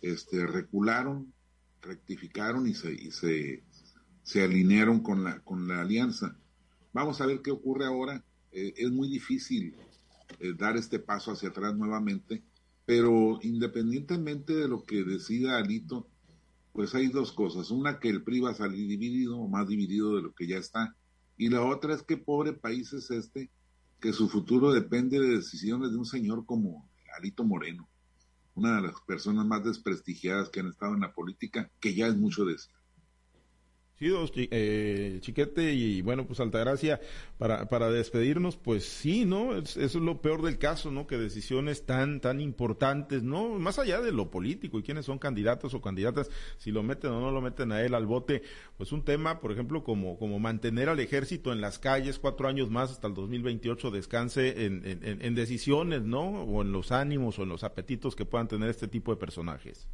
este, 0.00 0.46
recularon, 0.46 1.32
rectificaron 1.80 2.66
y 2.66 2.74
se, 2.74 2.92
y 2.92 3.10
se, 3.12 3.62
se 4.22 4.42
alinearon 4.42 5.00
con 5.00 5.22
la, 5.22 5.40
con 5.40 5.68
la 5.68 5.82
alianza. 5.82 6.36
Vamos 6.92 7.20
a 7.20 7.26
ver 7.26 7.42
qué 7.42 7.52
ocurre 7.52 7.86
ahora. 7.86 8.24
Eh, 8.50 8.74
es 8.76 8.90
muy 8.90 9.08
difícil 9.08 9.76
eh, 10.40 10.52
dar 10.56 10.76
este 10.76 10.98
paso 10.98 11.32
hacia 11.32 11.50
atrás 11.50 11.76
nuevamente, 11.76 12.42
pero 12.84 13.38
independientemente 13.42 14.54
de 14.54 14.68
lo 14.68 14.84
que 14.84 15.04
decida 15.04 15.58
Alito, 15.58 16.08
pues 16.72 16.94
hay 16.96 17.06
dos 17.06 17.32
cosas. 17.32 17.70
Una, 17.70 18.00
que 18.00 18.08
el 18.08 18.24
PRI 18.24 18.40
va 18.40 18.50
a 18.50 18.54
salir 18.54 18.88
dividido 18.88 19.38
o 19.38 19.48
más 19.48 19.68
dividido 19.68 20.16
de 20.16 20.22
lo 20.22 20.34
que 20.34 20.48
ya 20.48 20.58
está 20.58 20.96
y 21.42 21.48
la 21.48 21.60
otra 21.64 21.92
es 21.92 22.04
que 22.04 22.16
pobre 22.16 22.52
país 22.52 22.92
es 22.92 23.10
este, 23.10 23.50
que 24.00 24.12
su 24.12 24.28
futuro 24.28 24.72
depende 24.72 25.18
de 25.18 25.38
decisiones 25.38 25.90
de 25.90 25.98
un 25.98 26.04
señor 26.04 26.46
como 26.46 26.88
Alito 27.18 27.42
Moreno, 27.42 27.88
una 28.54 28.76
de 28.76 28.82
las 28.82 29.00
personas 29.00 29.44
más 29.44 29.64
desprestigiadas 29.64 30.50
que 30.50 30.60
han 30.60 30.68
estado 30.68 30.94
en 30.94 31.00
la 31.00 31.12
política, 31.12 31.68
que 31.80 31.96
ya 31.96 32.06
es 32.06 32.16
mucho 32.16 32.44
decir. 32.44 32.72
Sí, 34.02 34.48
eh, 34.50 35.18
Chiquete, 35.20 35.72
y 35.74 36.02
bueno, 36.02 36.26
pues 36.26 36.40
Altagracia, 36.40 37.00
para, 37.38 37.68
para 37.68 37.88
despedirnos, 37.88 38.56
pues 38.56 38.84
sí, 38.84 39.24
¿no? 39.24 39.56
eso 39.56 39.80
es 39.80 39.94
lo 39.94 40.20
peor 40.20 40.42
del 40.42 40.58
caso, 40.58 40.90
¿no? 40.90 41.06
Que 41.06 41.16
decisiones 41.16 41.86
tan, 41.86 42.20
tan 42.20 42.40
importantes, 42.40 43.22
¿no? 43.22 43.60
Más 43.60 43.78
allá 43.78 44.00
de 44.00 44.10
lo 44.10 44.28
político 44.28 44.78
y 44.78 44.82
quiénes 44.82 45.06
son 45.06 45.20
candidatos 45.20 45.74
o 45.74 45.80
candidatas, 45.80 46.30
si 46.58 46.72
lo 46.72 46.82
meten 46.82 47.12
o 47.12 47.20
no 47.20 47.30
lo 47.30 47.40
meten 47.40 47.70
a 47.70 47.82
él 47.82 47.94
al 47.94 48.06
bote, 48.06 48.42
pues 48.76 48.90
un 48.90 49.04
tema, 49.04 49.38
por 49.40 49.52
ejemplo, 49.52 49.84
como, 49.84 50.18
como 50.18 50.40
mantener 50.40 50.88
al 50.88 50.98
ejército 50.98 51.52
en 51.52 51.60
las 51.60 51.78
calles 51.78 52.18
cuatro 52.18 52.48
años 52.48 52.70
más 52.70 52.90
hasta 52.90 53.06
el 53.06 53.14
2028 53.14 53.92
descanse 53.92 54.66
en, 54.66 54.84
en, 54.84 55.22
en 55.22 55.34
decisiones, 55.36 56.02
¿no? 56.02 56.42
O 56.42 56.62
en 56.62 56.72
los 56.72 56.90
ánimos 56.90 57.38
o 57.38 57.44
en 57.44 57.50
los 57.50 57.62
apetitos 57.62 58.16
que 58.16 58.24
puedan 58.24 58.48
tener 58.48 58.68
este 58.68 58.88
tipo 58.88 59.12
de 59.12 59.20
personajes. 59.20 59.86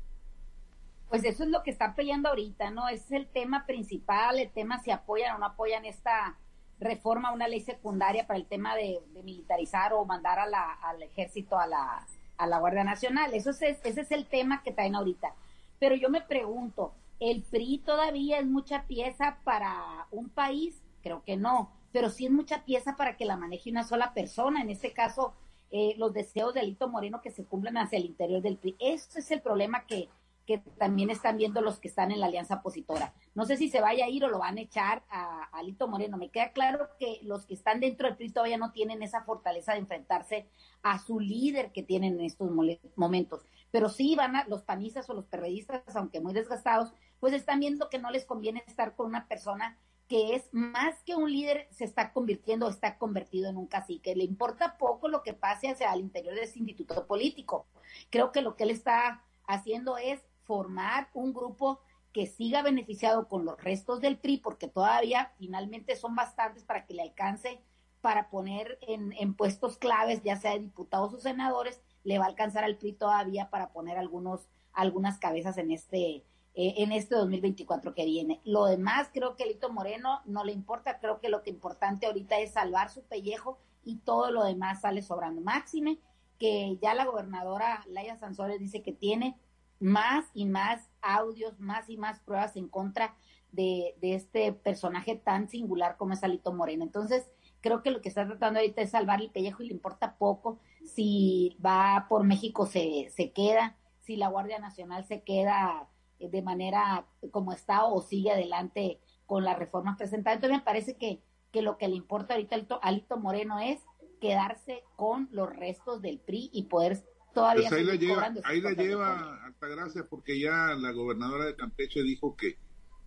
Pues 1.09 1.25
eso 1.25 1.45
es 1.45 1.49
lo 1.49 1.63
que 1.63 1.71
están 1.71 1.95
peleando 1.95 2.29
ahorita, 2.29 2.71
¿no? 2.71 2.89
Ese 2.89 3.05
es 3.05 3.13
el 3.13 3.27
tema 3.29 3.65
principal, 3.65 4.39
el 4.39 4.51
tema 4.51 4.79
si 4.81 4.91
apoyan 4.91 5.37
o 5.37 5.39
no 5.39 5.47
apoyan 5.47 5.87
esta 5.87 6.37
reforma, 6.81 7.33
una 7.33 7.49
ley 7.49 7.61
secundaria 7.61 8.27
para 8.27 8.39
el 8.39 8.47
tema 8.47 8.77
de, 8.77 9.01
militarizar 9.25 9.93
o 9.93 10.05
mandar 10.05 10.39
a 10.39 10.47
la, 10.47 10.73
al 10.73 11.03
ejército 11.03 11.59
a 11.59 11.67
la, 11.67 12.59
Guardia 12.59 12.85
Nacional. 12.85 13.35
Eso 13.35 13.51
es, 13.51 13.63
ese 13.63 14.01
es 14.01 14.13
el 14.13 14.27
tema 14.27 14.63
que 14.63 14.73
traen 14.73 14.95
ahorita. 14.95 15.35
Pero 15.79 15.95
yo 15.95 16.11
me 16.11 16.21
pregunto, 16.21 16.93
¿el 17.21 17.43
PRI 17.43 17.79
todavía 17.79 18.39
es 18.39 18.47
mucha 18.47 18.85
pieza 18.85 19.39
para 19.45 20.07
un 20.11 20.29
país? 20.29 20.83
Creo 21.03 21.23
que 21.25 21.37
no, 21.37 21.73
pero 21.93 22.11
sí 22.11 22.27
es 22.27 22.33
mucha 22.33 22.65
pieza 22.65 22.97
para 22.97 23.17
que 23.17 23.25
la 23.25 23.37
maneje 23.37 23.71
una 23.71 23.85
sola 23.85 24.13
persona. 24.13 24.61
En 24.61 24.71
este 24.71 24.93
caso, 24.93 25.35
eh, 25.71 25.95
los 25.97 26.13
deseos 26.13 26.55
de 26.55 26.61
Alito 26.61 26.89
Moreno 26.89 27.21
que 27.23 27.31
se 27.31 27.45
cumplan 27.45 27.79
hacia 27.79 27.99
el 27.99 28.05
interior 28.05 28.43
del 28.43 28.57
PRI. 28.57 28.77
Ese 28.79 29.21
es 29.21 29.31
el 29.31 29.41
problema 29.41 29.85
que, 29.87 30.09
que 30.49 30.57
también 30.79 31.11
están 31.11 31.37
viendo 31.37 31.61
los 31.61 31.79
que 31.79 31.89
están 31.89 32.11
en 32.11 32.21
la 32.21 32.27
alianza 32.27 32.55
opositora. 32.55 33.13
No 33.35 33.45
sé 33.45 33.59
si 33.59 33.69
se 33.69 33.83
vaya 33.83 34.07
a 34.07 34.09
ir 34.09 34.25
o 34.25 34.29
lo 34.29 34.39
van 34.39 34.57
a 34.57 34.63
echar 34.63 35.05
a, 35.11 35.45
Alito 35.53 35.89
Moreno. 35.89 36.17
Me 36.17 36.31
queda 36.31 36.53
claro 36.53 36.89
que 36.99 37.21
los 37.23 37.45
que 37.45 37.53
están 37.53 37.81
dentro 37.81 38.09
del 38.09 38.17
PRI 38.17 38.33
todavía 38.33 38.57
no 38.57 38.73
tienen 38.73 39.03
esa 39.03 39.25
fortaleza 39.25 39.73
de 39.73 39.81
enfrentarse 39.81 40.49
a 40.83 41.01
su 41.01 41.21
líder 41.21 41.71
que 41.71 41.83
tienen 41.83 42.15
en 42.15 42.25
estos 42.25 42.51
momentos. 42.97 43.45
Pero 43.71 43.91
sí 43.91 44.15
van 44.17 44.37
a, 44.37 44.45
los 44.49 44.63
panistas 44.63 45.11
o 45.11 45.13
los 45.13 45.27
perredistas, 45.27 45.83
aunque 45.95 46.23
muy 46.23 46.33
desgastados, 46.33 46.95
pues 47.21 47.35
están 47.35 47.61
viendo 47.61 47.91
que 47.91 47.99
no 47.99 48.11
les 48.11 48.25
conviene 48.25 48.65
estar 48.67 48.97
con 48.97 49.09
una 49.09 49.29
persona 49.29 49.77
que 50.09 50.35
es 50.35 50.49
más 50.53 51.03
que 51.03 51.15
un 51.15 51.31
líder, 51.31 51.69
se 51.73 51.85
está 51.85 52.15
convirtiendo, 52.15 52.71
está 52.71 52.97
convertido 52.97 53.51
en 53.51 53.59
un 53.59 53.67
cacique. 53.67 54.17
Le 54.17 54.25
importa 54.25 54.79
poco 54.79 55.09
lo 55.09 55.23
que 55.23 55.35
pase 55.35 55.69
hacia 55.69 55.93
el 55.93 56.01
interior 56.01 56.35
de 56.35 56.45
ese 56.45 56.59
instituto 56.59 57.07
político. 57.07 57.67
Creo 58.09 58.33
que 58.33 58.41
lo 58.41 58.57
que 58.57 58.65
él 58.65 58.71
está 58.71 59.23
haciendo 59.47 59.99
es 59.99 60.23
formar 60.49 61.11
un 61.13 61.35
grupo 61.35 61.79
que 62.13 62.27
siga 62.27 62.63
beneficiado 62.63 63.29
con 63.29 63.45
los 63.45 63.63
restos 63.63 64.01
del 64.01 64.19
PRI, 64.19 64.39
porque 64.39 64.67
todavía 64.67 65.33
finalmente 65.37 65.95
son 65.95 66.17
bastantes 66.17 66.65
para 66.65 66.87
que 66.87 66.95
le 66.95 67.03
alcance 67.03 67.61
para 68.01 68.31
poner 68.31 68.79
en, 68.81 69.35
puestos 69.35 69.77
claves, 69.77 70.23
ya 70.23 70.37
sea 70.37 70.59
diputados 70.59 71.13
o 71.13 71.19
senadores, 71.19 71.83
le 72.03 72.19
va 72.19 72.25
a 72.25 72.29
alcanzar 72.29 72.65
al 72.65 72.79
PRI 72.79 72.95
todavía 72.95 73.51
para 73.51 73.73
poner 73.73 73.99
algunos, 73.99 74.49
algunas 74.73 75.19
cabezas 75.19 75.59
en 75.59 75.71
este, 75.71 76.25
eh, 76.55 76.75
en 76.79 76.93
este 76.93 77.15
2024 77.17 77.95
que 77.95 78.07
viene. 78.07 78.41
Lo 78.45 78.65
demás, 78.65 79.11
creo 79.13 79.37
que 79.37 79.45
Lito 79.45 79.71
Moreno 79.71 80.23
no 80.25 80.45
le 80.45 80.53
importa, 80.53 80.99
creo 81.01 81.21
que 81.21 81.29
lo 81.29 81.43
que 81.43 81.51
importante 81.51 82.07
ahorita 82.07 82.39
es 82.39 82.53
salvar 82.53 82.89
su 82.89 83.03
pellejo 83.03 83.59
y 83.85 83.97
todo 83.97 84.31
lo 84.31 84.45
demás 84.45 84.81
sale 84.81 85.03
sobrando. 85.03 85.43
Máxime, 85.43 85.99
que 86.39 86.79
ya 86.81 86.95
la 86.95 87.05
gobernadora 87.05 87.85
Laia 87.89 88.17
Sansores 88.17 88.61
dice 88.61 88.83
que 88.83 88.93
tiene 88.93 89.37
más 89.81 90.27
y 90.35 90.47
más 90.47 90.89
audios, 91.03 91.59
más 91.61 91.89
y 91.89 91.97
más 91.97 92.21
pruebas 92.21 92.57
en 92.57 92.69
contra 92.69 93.15
de, 93.53 93.95
este 94.01 94.53
personaje 94.53 95.17
tan 95.17 95.49
singular 95.49 95.97
como 95.97 96.13
es 96.13 96.23
Alito 96.23 96.53
Moreno. 96.53 96.85
Entonces, 96.85 97.31
creo 97.61 97.83
que 97.83 97.91
lo 97.91 98.01
que 98.01 98.09
está 98.09 98.27
tratando 98.27 98.61
ahorita 98.61 98.83
es 98.83 98.91
salvar 98.91 99.21
el 99.21 99.31
pellejo 99.31 99.63
y 99.63 99.69
le 99.69 99.75
importa 99.75 100.17
poco 100.17 100.61
si 100.85 101.57
va 101.65 102.07
por 102.09 102.25
México 102.25 102.67
se, 102.67 103.09
se 103.11 103.33
queda, 103.33 103.77
si 104.01 104.17
la 104.17 104.29
Guardia 104.29 104.59
Nacional 104.59 105.05
se 105.05 105.23
queda 105.23 105.89
eh, 106.19 106.29
de 106.29 106.43
manera 106.43 107.07
como 107.31 107.53
está 107.53 107.85
o 107.85 108.01
sigue 108.01 108.33
adelante 108.33 109.01
con 109.27 109.45
las 109.45 109.59
reformas 109.59 109.97
presentadas. 109.97 110.37
Entonces 110.37 110.59
me 110.59 110.65
parece 110.65 110.97
que, 110.97 111.23
que 111.53 111.63
lo 111.63 111.79
que 111.79 111.89
le 111.89 111.97
importa 111.97 112.35
ahorita 112.35 112.57
a 112.57 112.89
Alito 112.89 113.19
Moreno 113.19 113.59
es 113.59 113.81
quedarse 114.21 114.83
con 114.97 115.29
los 115.31 115.49
restos 115.55 116.03
del 116.03 116.19
PRI 116.19 116.51
y 116.53 116.65
poder 116.65 117.05
todavía 117.39 117.69
pues 117.69 117.81
ahí 117.81 117.85
la 117.85 117.95
lleva, 117.95 118.33
ahí 118.45 118.61
la 118.61 118.73
lleva 118.73 119.45
Altagracia 119.45 120.05
porque 120.09 120.39
ya 120.39 120.75
la 120.75 120.93
gobernadora 120.93 121.47
de 121.47 121.57
Campeche 121.57 122.03
dijo 122.03 122.37
que 122.37 122.57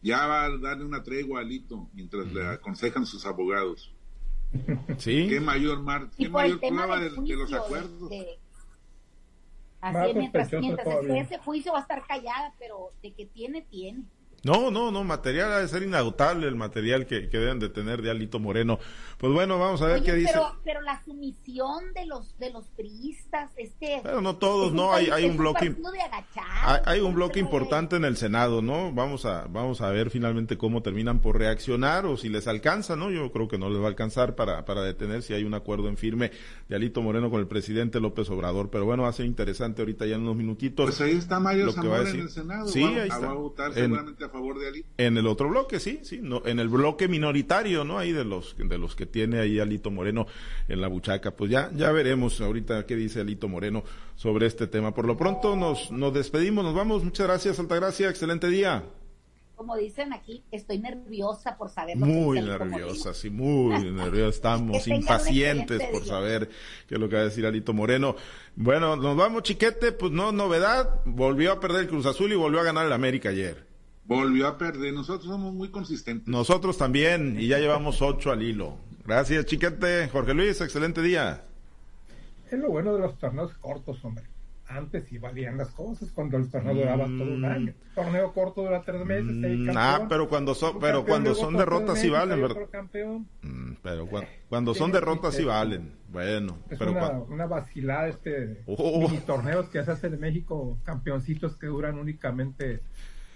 ya 0.01 0.25
va 0.25 0.45
a 0.45 0.57
darle 0.57 0.85
una 0.85 1.03
tregua 1.03 1.39
a 1.39 1.43
Alito 1.43 1.89
mientras 1.93 2.31
le 2.31 2.47
aconsejan 2.47 3.05
sus 3.05 3.25
abogados. 3.25 3.93
Sí. 4.97 5.27
Qué 5.29 5.39
mayor, 5.39 5.81
mar, 5.81 6.09
qué 6.17 6.27
mayor 6.27 6.59
prueba 6.59 6.99
de, 6.99 7.09
los 7.11 7.53
acuerdos. 7.53 8.11
así 9.79 10.13
mientras, 10.13 10.51
mientras 10.51 10.87
ese 11.05 11.37
juicio 11.37 11.71
va 11.71 11.79
a 11.79 11.81
estar 11.83 12.05
callada, 12.05 12.53
pero 12.59 12.91
de 13.01 13.13
que 13.13 13.25
tiene, 13.25 13.61
tiene. 13.61 14.03
No, 14.43 14.71
no, 14.71 14.91
no, 14.91 15.03
material 15.03 15.51
ha 15.51 15.59
de 15.59 15.67
ser 15.67 15.83
inagotable 15.83 16.47
el 16.47 16.55
material 16.55 17.05
que, 17.05 17.29
que 17.29 17.37
deben 17.37 17.59
de 17.59 17.69
tener 17.69 18.01
de 18.01 18.09
Alito 18.09 18.39
Moreno. 18.39 18.79
Pues 19.21 19.31
bueno, 19.31 19.59
vamos 19.59 19.79
a 19.83 19.85
ver 19.85 20.01
qué 20.01 20.13
dice. 20.13 20.33
Pero, 20.63 20.81
la 20.81 20.99
sumisión 21.05 21.93
de 21.93 22.07
los 22.07 22.35
de 22.39 22.49
los 22.49 22.65
priistas, 22.69 23.51
este. 23.55 23.99
Pero 24.01 24.19
no 24.19 24.37
todos, 24.37 24.73
no, 24.73 24.93
hay, 24.93 25.11
hay 25.11 25.25
un 25.25 25.37
bloque. 25.37 25.75
Hay, 26.63 26.79
hay, 26.85 26.99
un 27.01 27.13
bloque 27.13 27.39
importante 27.39 27.97
en 27.97 28.05
el 28.05 28.17
Senado, 28.17 28.63
¿no? 28.63 28.91
Vamos 28.91 29.25
a, 29.25 29.45
vamos 29.47 29.81
a 29.81 29.91
ver 29.91 30.09
finalmente 30.09 30.57
cómo 30.57 30.81
terminan 30.81 31.19
por 31.19 31.37
reaccionar 31.37 32.07
o 32.07 32.17
si 32.17 32.29
les 32.29 32.47
alcanza, 32.47 32.95
¿no? 32.95 33.11
Yo 33.11 33.31
creo 33.31 33.47
que 33.47 33.59
no 33.59 33.69
les 33.69 33.79
va 33.79 33.85
a 33.85 33.89
alcanzar 33.89 34.33
para, 34.33 34.65
para 34.65 34.81
detener 34.81 35.21
si 35.21 35.35
hay 35.35 35.43
un 35.43 35.53
acuerdo 35.53 35.87
en 35.87 35.97
firme 35.97 36.31
de 36.67 36.75
Alito 36.75 37.03
Moreno 37.03 37.29
con 37.29 37.41
el 37.41 37.47
presidente 37.47 37.99
López 37.99 38.27
Obrador. 38.31 38.71
Pero 38.71 38.85
bueno, 38.85 39.03
va 39.03 39.09
a 39.09 39.13
ser 39.13 39.27
interesante 39.27 39.83
ahorita 39.83 40.07
ya 40.07 40.15
en 40.15 40.21
unos 40.21 40.35
minutitos. 40.35 40.83
Pues 40.83 41.01
ahí 41.01 41.17
está 41.17 41.39
Mario 41.39 41.71
Zamora 41.71 42.09
en 42.09 42.21
el 42.21 42.29
Senado. 42.29 42.67
Sí, 42.69 42.83
ahí 42.83 43.07
está. 43.07 43.19
Va 43.19 43.33
a 43.33 43.35
votar 43.35 43.71
seguramente 43.71 44.25
a 44.25 44.30
favor 44.31 44.59
de 44.59 44.67
Alito. 44.67 44.87
En 44.97 45.17
el 45.17 45.27
otro 45.27 45.49
bloque, 45.49 45.79
sí, 45.79 45.99
sí, 46.03 46.19
no, 46.21 46.41
en 46.45 46.59
el 46.59 46.69
bloque 46.69 47.07
minoritario, 47.07 47.83
¿no? 47.83 47.97
Ahí 47.97 48.11
de 48.11 48.25
los, 48.25 48.55
de 48.57 48.77
los 48.77 48.95
que 48.95 49.05
tiene 49.05 49.39
ahí 49.39 49.59
Alito 49.59 49.91
Moreno 49.91 50.27
en 50.67 50.81
la 50.81 50.87
buchaca. 50.87 51.31
Pues 51.31 51.51
ya, 51.51 51.69
ya 51.75 51.91
veremos 51.91 52.41
ahorita 52.41 52.85
qué 52.85 52.95
dice 52.95 53.21
Alito 53.21 53.47
Moreno 53.47 53.83
sobre 54.15 54.47
este 54.47 54.67
tema. 54.67 54.93
Por 54.93 55.05
lo 55.05 55.17
pronto 55.17 55.55
nos, 55.55 55.91
nos 55.91 56.13
despedimos, 56.13 56.63
nos 56.63 56.73
vamos. 56.73 57.03
Muchas 57.03 57.27
gracias, 57.27 57.59
Altagracia, 57.59 58.09
excelente 58.09 58.47
día. 58.47 58.83
Como 59.61 59.77
dicen 59.77 60.11
aquí, 60.11 60.43
estoy 60.49 60.79
nerviosa 60.79 61.55
por 61.55 61.69
saber 61.69 61.95
lo 61.95 62.07
muy 62.07 62.39
que 62.39 62.45
nerviosa, 62.47 63.13
sí, 63.13 63.29
muy 63.29 63.91
nerviosa. 63.91 64.29
Estamos 64.29 64.87
impacientes 64.87 65.83
por 65.91 66.03
saber 66.03 66.49
qué 66.87 66.95
es 66.95 66.99
lo 66.99 67.07
que 67.07 67.17
va 67.17 67.21
a 67.21 67.25
decir 67.25 67.45
Alito 67.45 67.71
Moreno. 67.71 68.15
Bueno, 68.55 68.95
nos 68.95 69.15
vamos, 69.15 69.43
chiquete, 69.43 69.91
pues 69.91 70.11
no 70.11 70.31
novedad. 70.31 71.01
Volvió 71.05 71.51
a 71.51 71.59
perder 71.59 71.81
el 71.81 71.89
Cruz 71.89 72.07
Azul 72.07 72.31
y 72.31 72.35
volvió 72.35 72.59
a 72.59 72.63
ganar 72.63 72.87
el 72.87 72.91
América 72.91 73.29
ayer. 73.29 73.70
Volvió 74.05 74.47
a 74.47 74.57
perder. 74.57 74.93
Nosotros 74.93 75.25
somos 75.25 75.53
muy 75.53 75.69
consistentes. 75.69 76.27
Nosotros 76.27 76.77
también, 76.77 77.39
y 77.39 77.47
ya 77.47 77.59
llevamos 77.59 78.01
ocho 78.01 78.31
al 78.31 78.43
hilo. 78.43 78.75
Gracias, 79.05 79.45
chiquete. 79.45 80.07
Jorge 80.09 80.33
Luis, 80.33 80.61
excelente 80.61 81.01
día. 81.01 81.43
Es 82.51 82.59
lo 82.59 82.69
bueno 82.69 82.93
de 82.93 82.99
los 82.99 83.17
torneos 83.17 83.53
cortos, 83.57 84.03
hombre. 84.03 84.25
Antes 84.67 85.05
sí 85.09 85.17
valían 85.17 85.57
las 85.57 85.69
cosas 85.69 86.11
cuando 86.11 86.37
el 86.37 86.49
torneo 86.49 86.73
duraba 86.73 87.03
todo 87.03 87.33
un 87.33 87.43
año. 87.43 87.73
El 87.89 87.93
torneo 87.93 88.31
corto 88.31 88.61
dura 88.61 88.81
tres 88.81 89.05
meses. 89.05 89.25
Mm, 89.25 89.69
ah, 89.75 90.05
pero 90.07 90.29
cuando 90.29 90.55
son, 90.55 90.79
pero 90.79 91.05
cuando 91.05 91.35
son 91.35 91.57
derrotas 91.57 91.99
sí 91.99 92.09
valen, 92.09 92.41
¿verdad? 92.41 92.67
Mm, 93.41 93.73
pero 93.83 94.07
cuando, 94.47 94.73
son 94.73 94.93
derrotas 94.93 95.35
sí 95.35 95.43
valen. 95.43 95.93
Bueno, 96.07 96.57
es 96.69 96.79
pero 96.79 96.91
una, 96.91 97.09
una 97.09 97.45
vacilada 97.47 98.07
este 98.07 98.63
oh. 98.65 99.11
torneos 99.25 99.67
que 99.67 99.83
se 99.83 99.91
hacen 99.91 100.13
en 100.13 100.21
México, 100.21 100.77
campeoncitos 100.85 101.57
que 101.57 101.67
duran 101.67 101.99
únicamente 101.99 102.81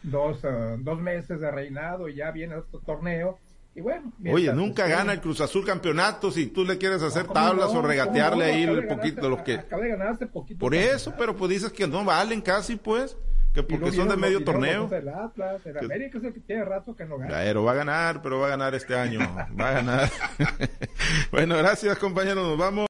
dos, 0.05 0.43
uh, 0.43 0.77
dos 0.79 0.99
meses 0.99 1.39
de 1.39 1.51
reinado 1.51 2.07
y 2.07 2.15
ya 2.15 2.31
viene 2.31 2.55
otro 2.55 2.79
torneo. 2.79 3.37
Y 3.77 3.81
bueno, 3.81 4.13
Oye, 4.31 4.53
nunca 4.53 4.87
gana 4.87 5.11
el 5.11 5.19
Cruz 5.19 5.41
Azul 5.41 5.65
campeonato 5.65 6.31
si 6.31 6.47
tú 6.47 6.63
le 6.63 6.77
quieres 6.77 7.01
hacer 7.01 7.27
tablas 7.27 7.71
o 7.71 7.81
regatearle 7.81 8.45
ahí 8.45 8.63
el 8.63 8.87
poquito 8.87 9.29
lo 9.29 9.43
que 9.43 9.55
acaba 9.55 9.83
de 9.83 9.89
ganar 9.89 10.07
hace 10.07 10.27
poquito 10.27 10.59
por 10.59 10.73
eso 10.73 11.13
pero 11.17 11.35
pues 11.35 11.49
dices 11.49 11.73
que 11.73 11.85
no 11.85 12.05
valen 12.05 12.39
casi 12.39 12.77
pues 12.77 13.17
que 13.53 13.63
porque 13.63 13.91
son 13.91 14.09
de 14.09 14.17
medio 14.17 14.43
torneo. 14.43 14.89
el 14.93 15.09
Atlas, 15.09 15.65
el 15.65 15.77
América 15.77 16.17
es 16.17 16.23
el 16.25 16.33
que 16.33 16.41
tiene 16.41 16.65
rato 16.65 16.93
que 16.93 17.05
no 17.05 17.17
gana. 17.17 17.35
Pero 17.35 17.63
va 17.63 17.71
a 17.71 17.75
ganar 17.75 18.21
pero 18.21 18.39
va 18.39 18.47
a 18.47 18.49
ganar 18.51 18.75
este 18.75 18.95
año 18.95 19.19
va 19.59 19.69
a 19.69 19.73
ganar. 19.73 20.09
Bueno 21.31 21.57
gracias 21.57 21.97
compañeros 21.97 22.47
nos 22.47 22.57
vamos 22.57 22.83